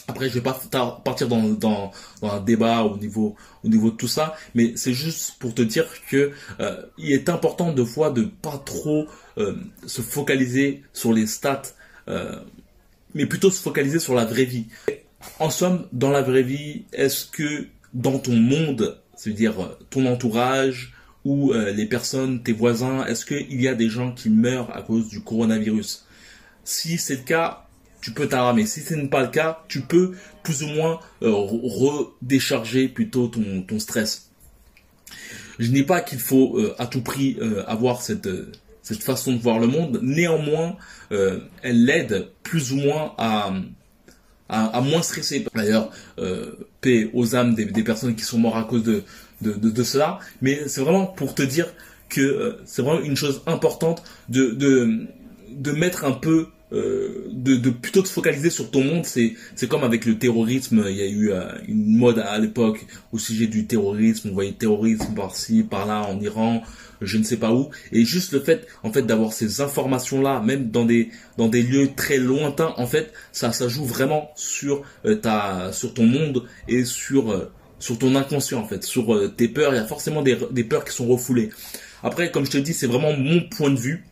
Après, 0.10 0.28
je 0.28 0.34
vais 0.34 0.42
pas 0.42 0.60
partir 1.06 1.30
dans, 1.30 1.44
dans, 1.48 1.92
un 2.22 2.42
débat 2.42 2.84
au 2.84 2.98
niveau, 2.98 3.38
au 3.64 3.70
niveau 3.70 3.92
de 3.92 3.96
tout 3.96 4.10
ça, 4.10 4.36
mais 4.54 4.74
c'est 4.76 4.94
juste 4.94 5.36
pour 5.40 5.54
te 5.54 5.62
dire 5.62 5.86
que 6.10 6.32
il 6.98 7.14
est 7.14 7.30
important 7.30 7.72
de 7.72 7.84
fois 7.86 8.10
de 8.10 8.24
pas 8.24 8.62
trop 8.66 9.08
se 9.86 10.02
focaliser 10.02 10.84
sur 10.92 11.14
les 11.14 11.28
stats 11.28 11.62
mais 13.14 13.26
plutôt 13.26 13.52
se 13.52 13.62
focaliser 13.62 14.00
sur 14.00 14.16
la 14.16 14.26
vraie 14.26 14.46
vie. 14.46 14.68
En 15.40 15.50
somme, 15.50 15.88
dans 15.92 16.10
la 16.10 16.22
vraie 16.22 16.44
vie, 16.44 16.86
est-ce 16.94 17.26
que 17.26 17.68
dans 17.94 18.20
ton 18.20 18.36
monde, 18.36 19.00
c'est-à-dire 19.16 19.62
euh, 19.62 19.80
ton 19.90 20.06
entourage 20.06 20.94
ou 21.26 21.52
euh, 21.52 21.72
les 21.72 21.86
personnes, 21.86 22.42
tes 22.42 22.54
voisins, 22.54 23.06
est-ce 23.06 23.26
qu'il 23.26 23.62
y 23.62 23.68
a 23.68 23.76
des 23.76 23.90
gens 23.90 24.12
qui 24.12 24.30
meurent 24.30 24.76
à 24.76 24.82
cause 24.82 25.08
du 25.10 25.22
coronavirus? 25.22 26.06
Si 26.64 26.98
c'est 26.98 27.18
le 27.18 27.24
cas, 27.24 27.68
tu 28.02 28.12
peux 28.12 28.28
t'arramer. 28.28 28.66
Si 28.66 28.82
ce 28.82 28.96
n'est 28.96 29.08
pas 29.08 29.22
le 29.22 29.28
cas, 29.28 29.64
tu 29.68 29.82
peux 29.82 30.16
plus 30.42 30.64
ou 30.64 30.68
moins 30.68 31.00
euh, 31.22 31.32
redécharger 31.32 32.88
plutôt 32.88 33.28
ton, 33.28 33.80
stress. 33.80 34.32
Je 35.60 35.68
dis 35.68 35.84
pas 35.84 36.02
qu'il 36.02 36.18
faut 36.18 36.60
à 36.80 36.88
tout 36.88 37.02
prix 37.02 37.38
avoir 37.68 38.02
cette 38.02 38.28
cette 38.82 39.04
façon 39.04 39.34
de 39.34 39.40
voir 39.40 39.60
le 39.60 39.68
monde. 39.68 40.00
Néanmoins, 40.02 40.76
euh, 41.12 41.40
elle 41.62 41.86
l'aide 41.86 42.30
plus 42.44 42.72
ou 42.72 42.78
moins 42.78 43.14
à, 43.18 43.54
à, 44.50 44.82
moins 44.82 45.02
stresser. 45.02 45.46
D'ailleurs, 45.56 45.92
euh, 46.20 46.52
paix 46.82 47.10
aux 47.14 47.36
âmes 47.36 47.56
des, 47.56 47.84
personnes 47.84 48.16
qui 48.16 48.24
sont 48.24 48.38
mortes 48.38 48.58
à 48.58 48.64
cause 48.64 48.84
de, 48.84 49.04
de, 49.42 49.54
de, 49.54 49.84
cela. 49.84 50.20
Mais 50.42 50.68
c'est 50.68 50.82
vraiment 50.82 51.06
pour 51.06 51.36
te 51.36 51.42
dire 51.42 51.74
que 52.10 52.22
euh, 52.22 52.62
c'est 52.66 52.82
vraiment 52.82 53.02
une 53.02 53.16
chose 53.16 53.42
importante 53.46 54.04
de, 54.30 54.52
de, 54.52 55.08
de 55.50 55.72
mettre 55.72 56.06
un 56.06 56.12
peu 56.12 56.48
euh, 56.74 57.28
de, 57.30 57.58
de, 57.58 57.70
plutôt 57.70 58.02
te 58.02 58.08
focaliser 58.08 58.50
sur 58.50 58.72
ton 58.72 58.82
monde, 58.84 59.06
c'est 59.06 59.34
c'est 59.56 59.68
comme 59.68 59.84
avec 59.84 60.06
le 60.06 60.18
terrorisme. 60.18 60.86
Il 60.88 60.96
y 60.96 61.02
a 61.02 61.08
eu 61.08 61.32
euh, 61.32 61.52
une 61.68 61.98
mode 61.98 62.20
à 62.20 62.38
l'époque 62.40 62.86
au 63.12 63.18
sujet 63.18 63.48
du 63.48 63.68
terrorisme. 63.68 64.30
On 64.30 64.34
voyait 64.34 64.54
terrorisme 64.54 65.14
par-ci, 65.14 65.64
par-là, 65.64 66.08
en 66.08 66.20
Iran, 66.22 66.64
je 67.02 67.18
ne 67.18 67.24
sais 67.24 67.36
pas 67.36 67.52
où. 67.52 67.72
Et 67.92 68.06
juste 68.06 68.32
le 68.32 68.40
fait, 68.40 68.68
en 68.84 68.94
fait, 68.94 69.02
d'avoir 69.02 69.34
ces 69.34 69.60
informations-là, 69.60 70.42
même 70.42 70.70
dans 70.72 70.86
des 70.86 71.10
dans 71.38 71.50
des 71.50 71.62
lieux 71.62 71.90
très 71.94 72.18
lointains, 72.18 72.74
en 72.78 72.88
fait, 72.88 73.12
ça 73.34 73.52
ça 73.52 73.68
joue 73.68 73.86
vraiment 73.86 74.32
sur 74.36 74.84
euh, 75.06 75.16
ta 75.16 75.74
sur 75.74 75.94
ton 75.94 76.06
monde 76.06 76.48
et 76.70 76.86
sur 76.86 77.50
sur 77.80 78.00
ton 78.00 78.16
inconscient 78.16 78.60
en 78.60 78.66
fait, 78.66 78.84
sur 78.84 79.36
tes 79.36 79.50
peurs. 79.50 79.74
Il 79.74 79.78
y 79.78 79.80
a 79.80 79.86
forcément 79.86 80.22
des 80.22 80.38
des 80.52 80.64
peurs 80.64 80.86
qui 80.86 80.96
sont 80.96 81.08
refoulées. 81.08 81.50
Après, 82.02 82.32
comme 82.32 82.46
je 82.46 82.52
te 82.52 82.58
dis, 82.58 82.74
c'est 82.74 82.88
vraiment 82.88 83.12
mon 83.12 83.42
point 83.50 83.72
de 83.72 83.80
vue. 83.80 84.06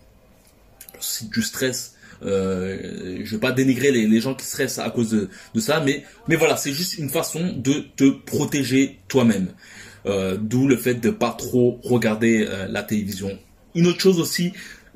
Si 0.99 1.29
tu 1.29 1.41
stresses 1.41 1.95
euh, 2.23 3.21
je 3.23 3.31
vais 3.31 3.39
pas 3.39 3.51
dénigrer 3.51 3.91
les, 3.91 4.19
gens 4.21 4.33
qui 4.33 4.45
stressent 4.45 4.79
à 4.79 4.89
cause 4.89 5.09
de, 5.53 5.59
ça, 5.59 5.83
mais, 5.83 6.03
voilà, 6.35 6.57
c'est 6.57 6.73
juste 6.73 6.97
une 6.97 7.09
façon 7.09 7.53
de 7.55 7.85
te 7.95 8.09
protéger 8.09 8.99
toi-même. 9.07 9.47
Euh, 10.05 10.37
D'où 10.39 10.67
le 10.67 10.77
fait 10.77 10.95
de 10.95 11.09
pas 11.09 11.31
trop 11.31 11.79
regarder 11.83 12.45
euh, 12.47 12.67
la 12.69 12.83
télévision. 12.83 13.37
Une 13.75 13.87
autre 13.87 13.99
chose 13.99 14.19
aussi 14.19 14.53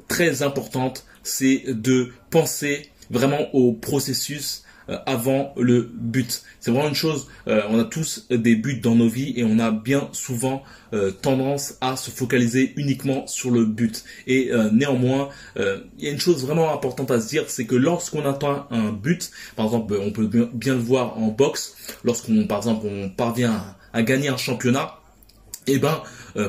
très 0.08 0.44
importante, 0.44 1.06
c'est 1.24 1.64
de 1.68 2.12
penser 2.30 2.90
vraiment 3.10 3.54
au 3.54 3.74
processus 3.74 4.64
avant 5.06 5.54
le 5.58 5.90
but. 5.94 6.44
C'est 6.60 6.72
vraiment 6.72 6.90
une 6.90 6.96
chose, 6.96 7.28
euh, 7.48 7.62
on 7.70 7.80
a 7.80 7.84
tous 7.84 8.28
des 8.30 8.56
buts 8.56 8.80
dans 8.80 8.96
nos 8.96 9.08
vies 9.08 9.34
et 9.36 9.44
on 9.44 9.60
a 9.60 9.72
bien 9.72 10.10
souvent 10.12 10.64
euh, 10.94 11.12
tendance 11.12 11.76
à 11.82 11.96
se 11.96 12.12
focaliser 12.12 12.74
uniquement 12.76 13.26
sur 13.28 13.52
le 13.52 13.66
but. 13.66 14.04
Et 14.28 14.52
néanmoins, 14.72 15.30
il 15.58 15.84
y 16.00 16.08
a 16.08 16.12
une 16.12 16.20
chose 16.20 16.46
vraiment 16.46 16.74
importante 16.74 17.12
à 17.12 17.20
se 17.20 17.30
dire, 17.30 17.46
c'est 17.48 17.66
que 17.66 17.76
lorsqu'on 17.76 18.26
atteint 18.26 18.68
un 18.72 18.92
but, 18.92 19.32
par 19.56 19.66
exemple, 19.66 19.98
on 20.02 20.12
peut 20.12 20.30
bien 20.54 20.74
le 20.74 20.80
voir 20.80 21.18
en 21.18 21.28
boxe, 21.28 21.76
lorsqu'on, 22.04 22.46
par 22.48 22.60
exemple, 22.60 22.88
on 22.90 23.10
parvient 23.10 23.64
à, 23.94 24.04
gagner 24.04 24.30
un 24.30 24.38
championnat, 24.38 25.00
et 25.66 25.76
eh 25.76 25.80
ben 25.80 26.02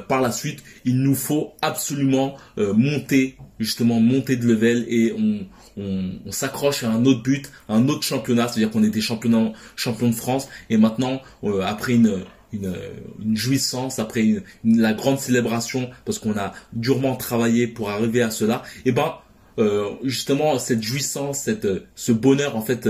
par 0.09 0.21
la 0.21 0.33
suite 0.33 0.65
il 0.85 0.99
nous 0.99 1.15
faut 1.15 1.53
absolument 1.63 2.37
monter 2.57 3.37
justement 3.61 4.01
monter 4.01 4.35
de 4.35 4.47
level 4.47 4.85
et 4.89 5.13
on, 5.17 5.47
on, 5.77 6.31
s'accroche 6.31 6.85
à 6.85 6.91
un 6.91 7.05
autre 7.05 7.23
but, 7.23 7.51
à 7.69 7.75
un 7.75 7.89
autre 7.89 8.03
championnat, 8.03 8.49
c'est-à-dire 8.49 8.71
qu'on 8.71 8.85
était 8.85 9.01
champion, 9.01 9.53
champion 9.77 10.09
de 10.09 10.15
France 10.15 10.49
et 10.71 10.77
maintenant 10.77 11.21
euh, 11.43 11.63
après 11.63 11.95
une, 11.95 12.25
une, 12.53 12.75
une, 13.23 13.37
jouissance, 13.37 13.99
après 13.99 14.43
la 14.65 14.93
grande 14.93 15.19
célébration 15.19 15.91
parce 16.05 16.19
qu'on 16.19 16.37
a 16.37 16.53
durement 16.73 17.17
travaillé 17.17 17.67
pour 17.67 17.91
arriver 17.91 18.23
à 18.23 18.31
cela, 18.31 18.63
et 18.79 18.91
eh 18.91 18.93
ben 18.93 19.15
euh, 19.59 19.91
justement 20.03 20.59
cette 20.59 20.83
jouissance, 20.83 21.41
cette, 21.41 21.69
ce 21.95 22.13
bonheur 22.13 22.57
en 22.57 22.63
fait 22.63 22.89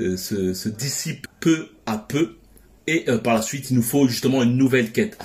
euh, 0.00 0.16
se, 0.16 0.52
se 0.52 0.68
dissipe 0.68 1.26
peu 1.40 1.68
à 1.86 1.98
peu 1.98 2.36
et 2.86 3.04
euh, 3.08 3.18
par 3.18 3.34
la 3.34 3.42
suite 3.42 3.70
il 3.70 3.76
nous 3.76 3.82
faut 3.82 4.08
justement 4.08 4.42
une 4.42 4.56
nouvelle 4.56 4.92
quête. 4.92 5.18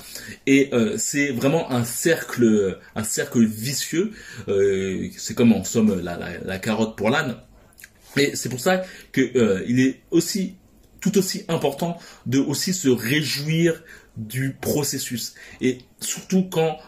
Et 0.46 0.70
euh, 0.72 0.96
c'est 0.98 1.30
vraiment 1.30 1.70
un 1.70 1.84
cercle 1.84 2.78
un 2.94 3.04
cercle 3.04 3.44
vicieux. 3.44 4.12
Euh, 4.48 5.08
c'est 5.16 5.34
comme 5.34 5.52
en 5.52 5.64
somme 5.64 6.00
la, 6.00 6.18
la, 6.44 6.58
carotte 6.58 6.96
pour 6.96 7.10
l'âne. 7.10 7.36
Et 8.16 8.34
c'est 8.36 8.48
pour 8.48 8.60
ça 8.60 8.82
que 9.12 9.64
il 9.66 9.80
est 9.80 10.00
aussi 10.10 10.56
tout 11.00 11.16
aussi 11.18 11.44
important 11.48 11.98
de 12.26 12.38
aussi 12.38 12.72
se 12.72 12.88
réjouir 12.88 13.82
du 14.16 14.56
processus. 14.60 15.34
Et 15.60 15.78
surtout 16.00 16.44
quand 16.44 16.78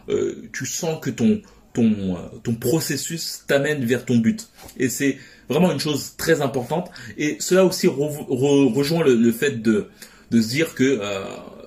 tu 0.52 0.66
sens 0.66 0.98
que 1.00 1.10
ton 1.10 1.42
ton 1.72 2.16
ton 2.42 2.54
processus 2.54 3.44
t'amène 3.46 3.84
vers 3.84 4.04
ton 4.04 4.16
but. 4.16 4.48
Et 4.76 4.88
c'est 4.88 5.18
vraiment 5.48 5.70
une 5.70 5.78
chose 5.78 6.14
très 6.16 6.40
importante. 6.40 6.90
Et 7.16 7.36
cela 7.38 7.64
aussi 7.64 7.86
rejoint 7.86 9.04
le 9.04 9.32
fait 9.32 9.62
de 9.62 9.88
de 10.30 10.40
se 10.40 10.48
dire 10.48 10.74
que 10.74 10.98
euh, 11.00 11.24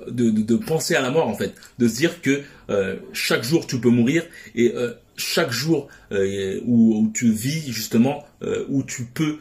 de, 0.07 0.29
de, 0.29 0.55
penser 0.55 0.95
à 0.95 1.01
la 1.01 1.11
mort 1.11 1.27
en 1.27 1.35
fait, 1.35 1.53
de 1.79 1.87
se 1.87 1.95
dire 1.95 2.21
que 2.21 2.41
euh, 2.69 2.97
chaque 3.13 3.43
jour 3.43 3.67
tu 3.67 3.79
peux 3.79 3.89
mourir 3.89 4.23
et 4.55 4.73
euh, 4.75 4.93
chaque 5.15 5.51
jour 5.51 5.87
où, 6.11 6.97
où, 6.97 7.11
tu 7.13 7.31
vis 7.31 7.71
justement, 7.71 8.25
où 8.67 8.81
tu 8.81 9.03
peux 9.03 9.37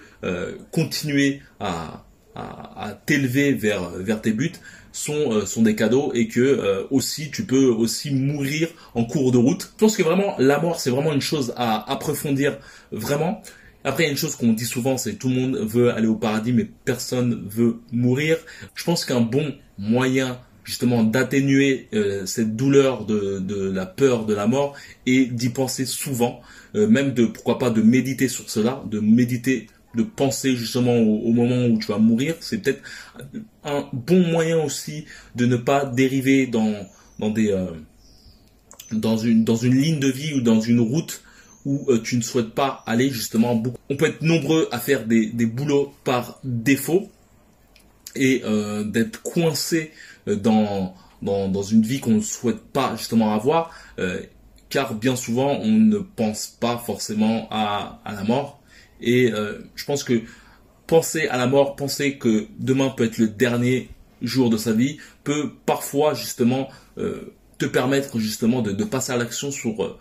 continuer 0.70 1.40
à, 1.60 2.04
à, 2.34 2.88
à 2.88 2.92
t'élever 2.92 3.54
vers, 3.54 3.88
vers 3.90 4.20
tes 4.20 4.32
buts, 4.32 4.52
sont, 4.92 5.46
sont 5.46 5.62
des 5.62 5.74
cadeaux 5.74 6.12
et 6.12 6.28
que 6.28 6.86
aussi 6.90 7.30
tu 7.30 7.44
peux 7.44 7.64
aussi 7.64 8.12
mourir 8.12 8.68
en 8.94 9.06
cours 9.06 9.32
de 9.32 9.38
route. 9.38 9.62
Je 9.62 9.78
pense 9.78 9.96
que 9.96 10.02
vraiment 10.02 10.34
la 10.38 10.60
mort 10.60 10.78
c'est 10.78 10.90
vraiment 10.90 11.14
une 11.14 11.22
chose 11.22 11.54
à 11.56 11.90
approfondir 11.90 12.58
vraiment 12.90 13.42
après, 13.84 14.04
il 14.04 14.06
y 14.06 14.08
a 14.08 14.12
une 14.12 14.18
chose 14.18 14.36
qu'on 14.36 14.52
dit 14.52 14.64
souvent, 14.64 14.96
c'est 14.96 15.14
tout 15.14 15.28
le 15.28 15.34
monde 15.34 15.56
veut 15.56 15.92
aller 15.92 16.06
au 16.06 16.14
paradis, 16.14 16.52
mais 16.52 16.68
personne 16.84 17.46
veut 17.48 17.80
mourir. 17.90 18.38
Je 18.74 18.84
pense 18.84 19.04
qu'un 19.04 19.20
bon 19.20 19.54
moyen 19.78 20.38
justement 20.64 21.02
d'atténuer 21.02 21.88
euh, 21.92 22.24
cette 22.24 22.54
douleur 22.54 23.04
de, 23.04 23.70
la 23.70 23.86
peur 23.86 24.26
de 24.26 24.34
la 24.34 24.46
mort 24.46 24.76
et 25.06 25.26
d'y 25.26 25.48
penser 25.48 25.86
souvent, 25.86 26.40
euh, 26.76 26.86
même 26.86 27.14
de 27.14 27.26
pourquoi 27.26 27.58
pas 27.58 27.70
de 27.70 27.82
méditer 27.82 28.28
sur 28.28 28.48
cela, 28.48 28.82
de 28.88 29.00
méditer, 29.00 29.66
de 29.96 30.04
penser 30.04 30.54
justement 30.54 30.96
au, 30.96 31.32
moment 31.32 31.66
où 31.66 31.78
tu 31.78 31.88
vas 31.88 31.98
mourir. 31.98 32.36
C'est 32.40 32.58
peut-être 32.58 32.82
un 33.64 33.88
bon 33.92 34.24
moyen 34.28 34.62
aussi 34.62 35.06
de 35.34 35.46
ne 35.46 35.56
pas 35.56 35.84
dériver 35.84 36.46
dans 36.46 36.74
dans 37.18 37.30
des 37.30 37.50
euh, 37.50 37.66
dans 38.92 39.16
une 39.16 39.44
dans 39.44 39.56
une 39.56 39.74
ligne 39.74 39.98
de 39.98 40.08
vie 40.08 40.34
ou 40.34 40.40
dans 40.40 40.60
une 40.60 40.80
route 40.80 41.22
où 41.64 41.86
euh, 41.88 42.00
tu 42.02 42.16
ne 42.16 42.22
souhaites 42.22 42.50
pas 42.50 42.82
aller 42.86 43.10
justement 43.10 43.54
beaucoup. 43.54 43.78
On 43.90 43.96
peut 43.96 44.06
être 44.06 44.22
nombreux 44.22 44.68
à 44.72 44.78
faire 44.78 45.06
des, 45.06 45.26
des 45.26 45.46
boulots 45.46 45.92
par 46.04 46.38
défaut 46.44 47.10
et 48.14 48.42
euh, 48.44 48.84
d'être 48.84 49.22
coincé 49.22 49.92
euh, 50.28 50.36
dans, 50.36 50.94
une 51.62 51.82
vie 51.82 52.00
qu'on 52.00 52.12
ne 52.12 52.20
souhaite 52.20 52.60
pas 52.60 52.96
justement 52.96 53.32
avoir, 53.32 53.70
car 54.68 54.94
bien 54.94 55.14
souvent 55.14 55.58
on 55.60 55.70
ne 55.70 55.98
pense 55.98 56.48
pas 56.48 56.76
forcément 56.78 57.46
à, 57.50 58.00
à 58.04 58.12
la 58.12 58.24
mort. 58.24 58.60
Et 59.00 59.30
je 59.76 59.84
pense 59.84 60.02
que 60.02 60.20
penser 60.88 61.28
à 61.28 61.36
la 61.36 61.46
mort, 61.46 61.76
penser 61.76 62.18
que 62.18 62.48
demain 62.58 62.90
peut 62.90 63.04
être 63.04 63.18
le 63.18 63.28
dernier 63.28 63.88
jour 64.20 64.50
de 64.50 64.56
sa 64.56 64.72
vie, 64.72 64.98
peut 65.22 65.52
parfois 65.64 66.14
justement 66.14 66.68
te 66.96 67.66
permettre 67.66 68.18
justement 68.18 68.60
de, 68.60 68.72
de 68.72 68.84
passer 68.84 69.12
à 69.12 69.16
l'action 69.16 69.52
sur 69.52 69.96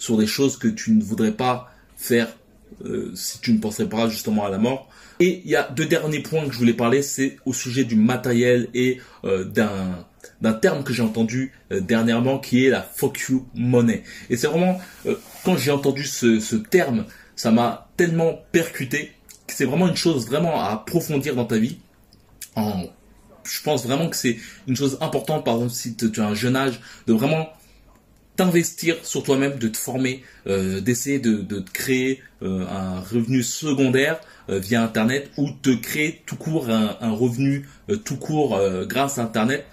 sur 0.00 0.16
des 0.16 0.26
choses 0.26 0.56
que 0.56 0.66
tu 0.66 0.92
ne 0.92 1.02
voudrais 1.04 1.32
pas 1.32 1.72
faire 1.96 2.34
euh, 2.86 3.12
si 3.14 3.38
tu 3.40 3.52
ne 3.52 3.58
pensais 3.58 3.86
pas 3.86 4.08
justement 4.08 4.46
à 4.46 4.50
la 4.50 4.58
mort. 4.58 4.88
Et 5.20 5.42
il 5.44 5.50
y 5.50 5.56
a 5.56 5.68
deux 5.68 5.84
derniers 5.84 6.20
points 6.20 6.46
que 6.46 6.52
je 6.52 6.58
voulais 6.58 6.72
parler, 6.72 7.02
c'est 7.02 7.36
au 7.44 7.52
sujet 7.52 7.84
du 7.84 7.94
matériel 7.94 8.68
et 8.74 8.98
euh, 9.24 9.44
d'un 9.44 10.06
d'un 10.40 10.54
terme 10.54 10.84
que 10.84 10.94
j'ai 10.94 11.02
entendu 11.02 11.52
euh, 11.70 11.80
dernièrement 11.80 12.38
qui 12.38 12.64
est 12.64 12.70
la 12.70 12.82
fuck 12.82 13.18
you 13.28 13.46
money. 13.54 14.02
Et 14.30 14.38
c'est 14.38 14.46
vraiment 14.46 14.80
quand 15.44 15.58
j'ai 15.58 15.70
entendu 15.70 16.04
ce, 16.04 16.40
ce 16.40 16.56
terme, 16.56 17.04
ça 17.36 17.50
m'a 17.50 17.90
tellement 17.98 18.40
percuté 18.52 19.12
que 19.46 19.52
c'est 19.52 19.66
vraiment 19.66 19.88
une 19.88 19.96
chose 19.96 20.26
vraiment 20.26 20.58
à 20.62 20.70
approfondir 20.70 21.34
dans 21.36 21.44
ta 21.44 21.58
vie. 21.58 21.78
En, 22.56 22.84
je 23.44 23.62
pense 23.62 23.84
vraiment 23.84 24.08
que 24.08 24.16
c'est 24.16 24.38
une 24.66 24.76
chose 24.76 24.96
importante, 25.02 25.44
par 25.44 25.54
exemple 25.56 25.72
si 25.72 25.94
tu 25.94 26.20
as 26.20 26.26
un 26.26 26.34
jeune 26.34 26.56
âge, 26.56 26.80
de 27.06 27.12
vraiment 27.12 27.50
t'investir 28.40 28.96
sur 29.02 29.22
toi-même, 29.22 29.58
de 29.58 29.68
te 29.68 29.76
former, 29.76 30.22
euh, 30.46 30.80
d'essayer 30.80 31.18
de, 31.18 31.62
créer 31.74 32.22
euh, 32.42 32.64
un 32.66 32.98
revenu 33.00 33.42
secondaire 33.42 34.18
euh, 34.48 34.58
via 34.58 34.82
Internet 34.82 35.30
ou 35.36 35.50
te 35.50 35.68
créer 35.68 36.22
tout 36.24 36.36
court 36.36 36.70
un, 36.70 37.10
revenu 37.10 37.68
tout 38.06 38.16
court 38.16 38.58
grâce 38.86 39.18
à 39.18 39.24
Internet 39.24 39.66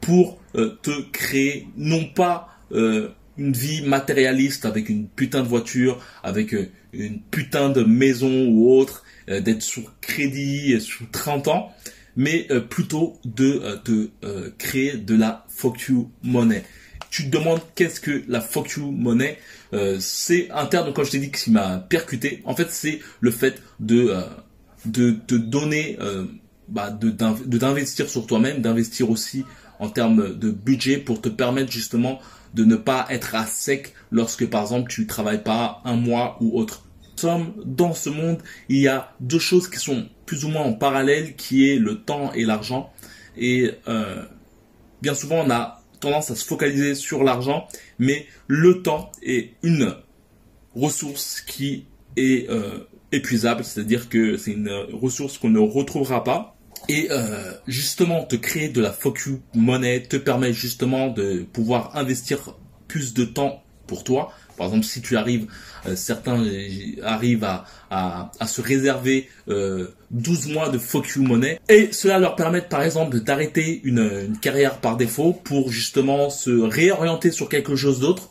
pour 0.00 0.38
te 0.54 1.02
créer 1.10 1.68
non 1.76 2.04
pas 2.06 2.48
une 2.72 3.52
vie 3.52 3.82
matérialiste 3.82 4.64
avec 4.64 4.88
une 4.88 5.06
putain 5.06 5.42
de 5.42 5.48
voiture, 5.48 6.00
avec 6.22 6.54
une 6.94 7.20
putain 7.20 7.68
de 7.68 7.82
maison 7.82 8.46
ou 8.46 8.70
autre, 8.70 9.04
d'être 9.28 9.62
sur 9.62 9.92
crédit 10.00 10.80
sous 10.80 11.04
30 11.12 11.48
ans, 11.48 11.72
mais 12.16 12.46
plutôt 12.70 13.18
de 13.24 13.78
te 13.84 14.08
créer 14.56 14.96
de 14.96 15.14
la 15.14 15.44
fuck 15.50 15.78
you 15.88 16.10
money 16.22 16.62
tu 17.14 17.26
te 17.26 17.36
demandes 17.36 17.60
qu'est-ce 17.76 18.00
que 18.00 18.24
la 18.26 18.40
fuck 18.40 18.72
you 18.72 18.90
money 18.90 19.38
euh, 19.72 19.98
c'est 20.00 20.50
un 20.50 20.66
terme 20.66 20.92
comme 20.92 21.04
je 21.04 21.12
t'ai 21.12 21.20
dit 21.20 21.30
qui 21.30 21.52
m'a 21.52 21.78
percuté. 21.78 22.42
En 22.44 22.56
fait 22.56 22.72
c'est 22.72 22.98
le 23.20 23.30
fait 23.30 23.62
de 23.78 24.08
euh, 24.08 24.22
de 24.84 25.12
te 25.12 25.36
donner 25.36 25.96
euh, 26.00 26.24
bah, 26.66 26.90
de 26.90 27.10
d'investir 27.10 28.10
sur 28.10 28.26
toi-même 28.26 28.62
d'investir 28.62 29.10
aussi 29.10 29.44
en 29.78 29.90
termes 29.90 30.36
de 30.36 30.50
budget 30.50 30.96
pour 30.96 31.20
te 31.20 31.28
permettre 31.28 31.70
justement 31.70 32.18
de 32.52 32.64
ne 32.64 32.74
pas 32.74 33.06
être 33.10 33.36
à 33.36 33.46
sec 33.46 33.94
lorsque 34.10 34.50
par 34.50 34.62
exemple 34.62 34.90
tu 34.90 35.06
travailles 35.06 35.44
pas 35.44 35.82
un 35.84 35.94
mois 35.94 36.36
ou 36.40 36.58
autre. 36.58 36.84
Sommes 37.14 37.54
dans 37.64 37.94
ce 37.94 38.10
monde 38.10 38.42
il 38.68 38.78
y 38.78 38.88
a 38.88 39.14
deux 39.20 39.38
choses 39.38 39.70
qui 39.70 39.78
sont 39.78 40.08
plus 40.26 40.44
ou 40.44 40.48
moins 40.48 40.62
en 40.62 40.72
parallèle 40.72 41.36
qui 41.36 41.70
est 41.70 41.76
le 41.76 42.00
temps 42.00 42.32
et 42.32 42.44
l'argent. 42.44 42.92
Et 43.36 43.70
bien 45.00 45.14
souvent 45.14 45.44
on 45.46 45.50
a 45.52 45.83
tendance 46.04 46.30
à 46.30 46.36
se 46.36 46.44
focaliser 46.44 46.94
sur 46.94 47.24
l'argent, 47.24 47.66
mais 47.98 48.26
le 48.46 48.82
temps 48.82 49.10
est 49.22 49.54
une 49.62 49.94
ressource 50.74 51.40
qui 51.40 51.86
est 52.16 52.48
euh, 52.50 52.86
épuisable, 53.12 53.64
c'est-à-dire 53.64 54.08
que 54.08 54.36
c'est 54.36 54.52
une 54.52 54.70
ressource 54.92 55.38
qu'on 55.38 55.50
ne 55.50 55.58
retrouvera 55.58 56.24
pas. 56.24 56.56
Et 56.88 57.08
euh, 57.10 57.52
justement, 57.66 58.24
te 58.24 58.36
créer 58.36 58.68
de 58.68 58.80
la 58.80 58.92
focus 58.92 59.38
monnaie 59.54 60.02
te 60.02 60.16
permet 60.16 60.52
justement 60.52 61.08
de 61.08 61.46
pouvoir 61.52 61.96
investir 61.96 62.56
plus 62.88 63.14
de 63.14 63.24
temps 63.24 63.62
pour 63.86 64.04
toi, 64.04 64.32
par 64.56 64.66
exemple, 64.66 64.84
si 64.84 65.02
tu 65.02 65.16
arrives, 65.16 65.46
euh, 65.86 65.96
certains 65.96 66.42
arrivent 67.02 67.44
à, 67.90 68.30
se 68.46 68.60
réserver 68.60 69.28
euh, 69.48 69.88
12 70.10 70.48
mois 70.48 70.68
de 70.68 70.78
fuck 70.78 71.16
money 71.16 71.60
et 71.68 71.92
cela 71.92 72.18
leur 72.18 72.36
permet 72.36 72.60
par 72.60 72.82
exemple 72.82 73.20
d'arrêter 73.20 73.80
une, 73.84 74.36
carrière 74.40 74.78
par 74.78 74.96
défaut 74.96 75.32
pour 75.32 75.70
justement 75.70 76.30
se 76.30 76.50
réorienter 76.50 77.30
sur 77.30 77.48
quelque 77.48 77.76
chose 77.76 78.00
d'autre 78.00 78.30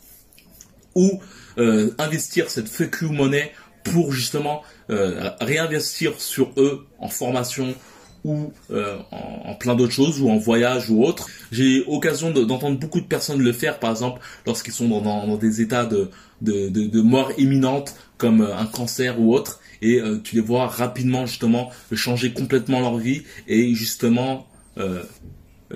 ou 0.96 1.22
euh, 1.58 1.92
investir 1.98 2.50
cette 2.50 2.68
fuck 2.68 3.04
money 3.04 3.52
pour 3.84 4.12
justement 4.12 4.64
euh, 4.90 5.30
réinvestir 5.40 6.20
sur 6.20 6.52
eux 6.58 6.86
en 7.00 7.10
formation 7.10 7.76
ou 8.24 8.54
euh, 8.72 8.98
en, 9.12 9.54
plein 9.56 9.76
d'autres 9.76 9.94
choses, 9.94 10.22
ou 10.22 10.30
en 10.30 10.38
voyage 10.38 10.90
ou 10.90 11.04
autre. 11.04 11.28
J'ai 11.52 11.84
occasion 11.88 12.32
d'entendre 12.32 12.80
beaucoup 12.80 13.02
de 13.02 13.06
personnes 13.06 13.42
le 13.42 13.54
faire, 13.54 13.80
par 13.80 13.92
exemple, 13.92 14.22
lorsqu'ils 14.46 14.74
sont 14.74 14.88
dans, 15.02 15.38
des 15.38 15.62
états 15.62 15.86
de, 15.86 16.10
de, 16.42 17.02
mort 17.02 17.32
imminente, 17.38 17.96
comme 18.18 18.42
euh, 18.42 18.56
un 18.56 18.66
cancer 18.66 19.20
ou 19.20 19.34
autre, 19.34 19.60
et 19.82 20.00
euh, 20.00 20.20
tu 20.24 20.36
les 20.36 20.42
vois 20.42 20.68
rapidement 20.68 21.26
justement 21.26 21.70
changer 21.94 22.32
complètement 22.32 22.80
leur 22.80 22.98
vie 22.98 23.24
et 23.48 23.74
justement 23.74 24.48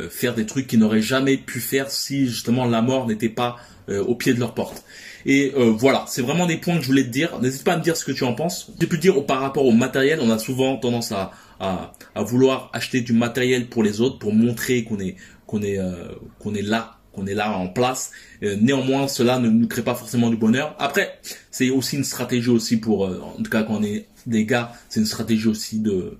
faire 0.09 0.33
des 0.33 0.47
trucs 0.47 0.65
qu'ils 0.65 0.79
n'auraient 0.79 1.01
jamais 1.03 1.37
pu 1.37 1.59
faire 1.59 1.91
si 1.91 2.27
justement 2.27 2.65
la 2.65 2.81
mort 2.81 3.07
n'était 3.07 3.29
pas 3.29 3.57
au 3.89 4.15
pied 4.15 4.33
de 4.33 4.39
leur 4.39 4.55
porte. 4.55 4.83
Et 5.25 5.53
voilà, 5.55 6.05
c'est 6.07 6.23
vraiment 6.23 6.47
des 6.47 6.57
points 6.57 6.77
que 6.77 6.81
je 6.81 6.87
voulais 6.87 7.03
te 7.03 7.09
dire. 7.09 7.39
N'hésite 7.41 7.63
pas 7.63 7.73
à 7.73 7.77
me 7.77 7.83
dire 7.83 7.95
ce 7.95 8.05
que 8.05 8.11
tu 8.11 8.23
en 8.23 8.33
penses. 8.33 8.71
J'ai 8.79 8.87
pu 8.87 8.97
dire 8.97 9.23
par 9.25 9.39
rapport 9.39 9.65
au 9.65 9.71
matériel, 9.71 10.19
on 10.21 10.31
a 10.31 10.39
souvent 10.39 10.77
tendance 10.77 11.11
à, 11.11 11.31
à, 11.59 11.93
à, 12.15 12.23
vouloir 12.23 12.69
acheter 12.73 13.01
du 13.01 13.13
matériel 13.13 13.67
pour 13.67 13.83
les 13.83 14.01
autres, 14.01 14.19
pour 14.19 14.33
montrer 14.33 14.83
qu'on 14.83 14.99
est 14.99 15.15
qu'on 15.45 15.61
est 15.61 15.79
euh, 15.79 16.09
qu'on 16.39 16.53
est 16.53 16.61
là, 16.61 16.97
qu'on 17.13 17.25
est 17.25 17.33
là 17.33 17.57
en 17.57 17.67
place. 17.67 18.11
Euh, 18.43 18.55
néanmoins, 18.59 19.07
cela 19.07 19.39
ne 19.39 19.49
nous 19.49 19.67
crée 19.67 19.83
pas 19.83 19.95
forcément 19.95 20.29
du 20.29 20.37
bonheur. 20.37 20.75
Après, 20.79 21.19
c'est 21.51 21.69
aussi 21.69 21.95
une 21.95 22.03
stratégie 22.03 22.49
aussi 22.49 22.77
pour, 22.77 23.05
euh, 23.05 23.19
en 23.21 23.41
tout 23.41 23.49
cas 23.49 23.63
quand 23.63 23.77
on 23.77 23.83
est 23.83 24.07
des 24.25 24.45
gars, 24.45 24.73
c'est 24.89 24.99
une 24.99 25.05
stratégie 25.05 25.47
aussi 25.47 25.79
de 25.79 26.17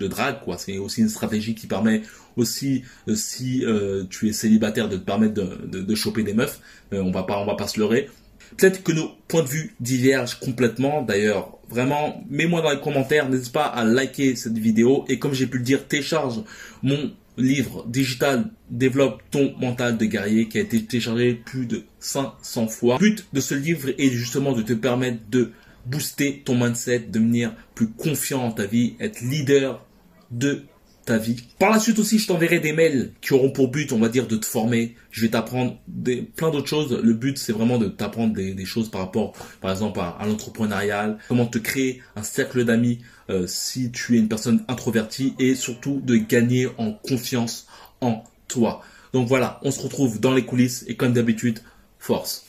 de 0.00 0.06
drague 0.06 0.40
quoi. 0.44 0.56
C'est 0.56 0.78
aussi 0.78 1.02
une 1.02 1.10
stratégie 1.10 1.54
qui 1.54 1.66
permet 1.66 2.02
aussi 2.36 2.84
si 3.14 3.64
tu 4.08 4.28
es 4.28 4.32
célibataire 4.32 4.88
de 4.88 4.96
te 4.96 5.04
permettre 5.04 5.34
de, 5.34 5.66
de, 5.66 5.82
de 5.82 5.94
choper 5.94 6.22
des 6.22 6.32
meufs. 6.32 6.58
on 6.90 7.10
va 7.10 7.24
pas 7.24 7.38
on 7.38 7.44
va 7.44 7.54
pas 7.54 7.68
se 7.68 7.78
leurrer. 7.78 8.08
Peut-être 8.56 8.82
que 8.82 8.92
nos 8.92 9.10
points 9.28 9.42
de 9.42 9.48
vue 9.48 9.74
divergent 9.80 10.38
complètement. 10.40 11.02
D'ailleurs, 11.02 11.58
vraiment, 11.68 12.24
mets-moi 12.28 12.62
dans 12.62 12.70
les 12.70 12.80
commentaires. 12.80 13.28
N'hésite 13.28 13.52
pas 13.52 13.64
à 13.64 13.84
liker 13.84 14.36
cette 14.36 14.58
vidéo. 14.58 15.04
Et 15.08 15.18
comme 15.18 15.34
j'ai 15.34 15.46
pu 15.46 15.58
le 15.58 15.64
dire, 15.64 15.86
télécharge 15.86 16.42
mon 16.82 17.12
livre 17.36 17.86
digital 17.86 18.50
Développe 18.70 19.22
ton 19.30 19.54
mental 19.58 19.96
de 19.96 20.04
guerrier 20.04 20.48
qui 20.48 20.58
a 20.58 20.60
été 20.60 20.84
téléchargé 20.84 21.34
plus 21.34 21.66
de 21.66 21.84
500 21.98 22.68
fois. 22.68 22.98
Le 23.00 23.08
but 23.08 23.26
de 23.32 23.40
ce 23.40 23.54
livre 23.54 23.88
est 23.98 24.10
justement 24.10 24.52
de 24.52 24.62
te 24.62 24.72
permettre 24.72 25.18
de 25.30 25.52
booster 25.86 26.42
ton 26.44 26.54
mindset, 26.54 27.00
devenir 27.00 27.54
plus 27.74 27.88
confiant 27.88 28.44
en 28.44 28.52
ta 28.52 28.66
vie, 28.66 28.94
être 29.00 29.20
leader 29.22 29.84
de 30.30 30.62
ta 31.04 31.18
vie. 31.18 31.42
Par 31.58 31.70
la 31.70 31.78
suite 31.78 31.98
aussi, 31.98 32.18
je 32.18 32.26
t'enverrai 32.26 32.60
des 32.60 32.72
mails 32.72 33.12
qui 33.20 33.32
auront 33.32 33.50
pour 33.50 33.68
but, 33.68 33.92
on 33.92 33.98
va 33.98 34.08
dire, 34.08 34.26
de 34.26 34.36
te 34.36 34.46
former. 34.46 34.96
Je 35.10 35.22
vais 35.22 35.28
t'apprendre 35.28 35.78
des, 35.88 36.22
plein 36.22 36.50
d'autres 36.50 36.68
choses. 36.68 36.98
Le 37.02 37.14
but, 37.14 37.38
c'est 37.38 37.52
vraiment 37.52 37.78
de 37.78 37.88
t'apprendre 37.88 38.34
des, 38.34 38.64
choses 38.64 38.90
par 38.90 39.00
rapport, 39.00 39.32
par 39.60 39.70
exemple, 39.70 40.00
à, 40.00 40.18
l'entrepreneurial, 40.26 41.18
comment 41.28 41.46
te 41.46 41.58
créer 41.58 42.02
un 42.16 42.22
cercle 42.22 42.64
d'amis 42.64 43.00
euh, 43.28 43.46
si 43.46 43.90
tu 43.90 44.16
es 44.16 44.18
une 44.18 44.28
personne 44.28 44.64
introvertie 44.68 45.34
et 45.38 45.54
surtout 45.54 46.00
de 46.04 46.16
gagner 46.16 46.68
en 46.78 46.92
confiance 46.92 47.66
en 48.00 48.24
toi. 48.48 48.82
Donc 49.12 49.28
voilà, 49.28 49.58
on 49.62 49.70
se 49.70 49.80
retrouve 49.80 50.20
dans 50.20 50.34
les 50.34 50.44
coulisses 50.44 50.84
et 50.86 50.96
comme 50.96 51.12
d'habitude, 51.12 51.60
force. 51.98 52.44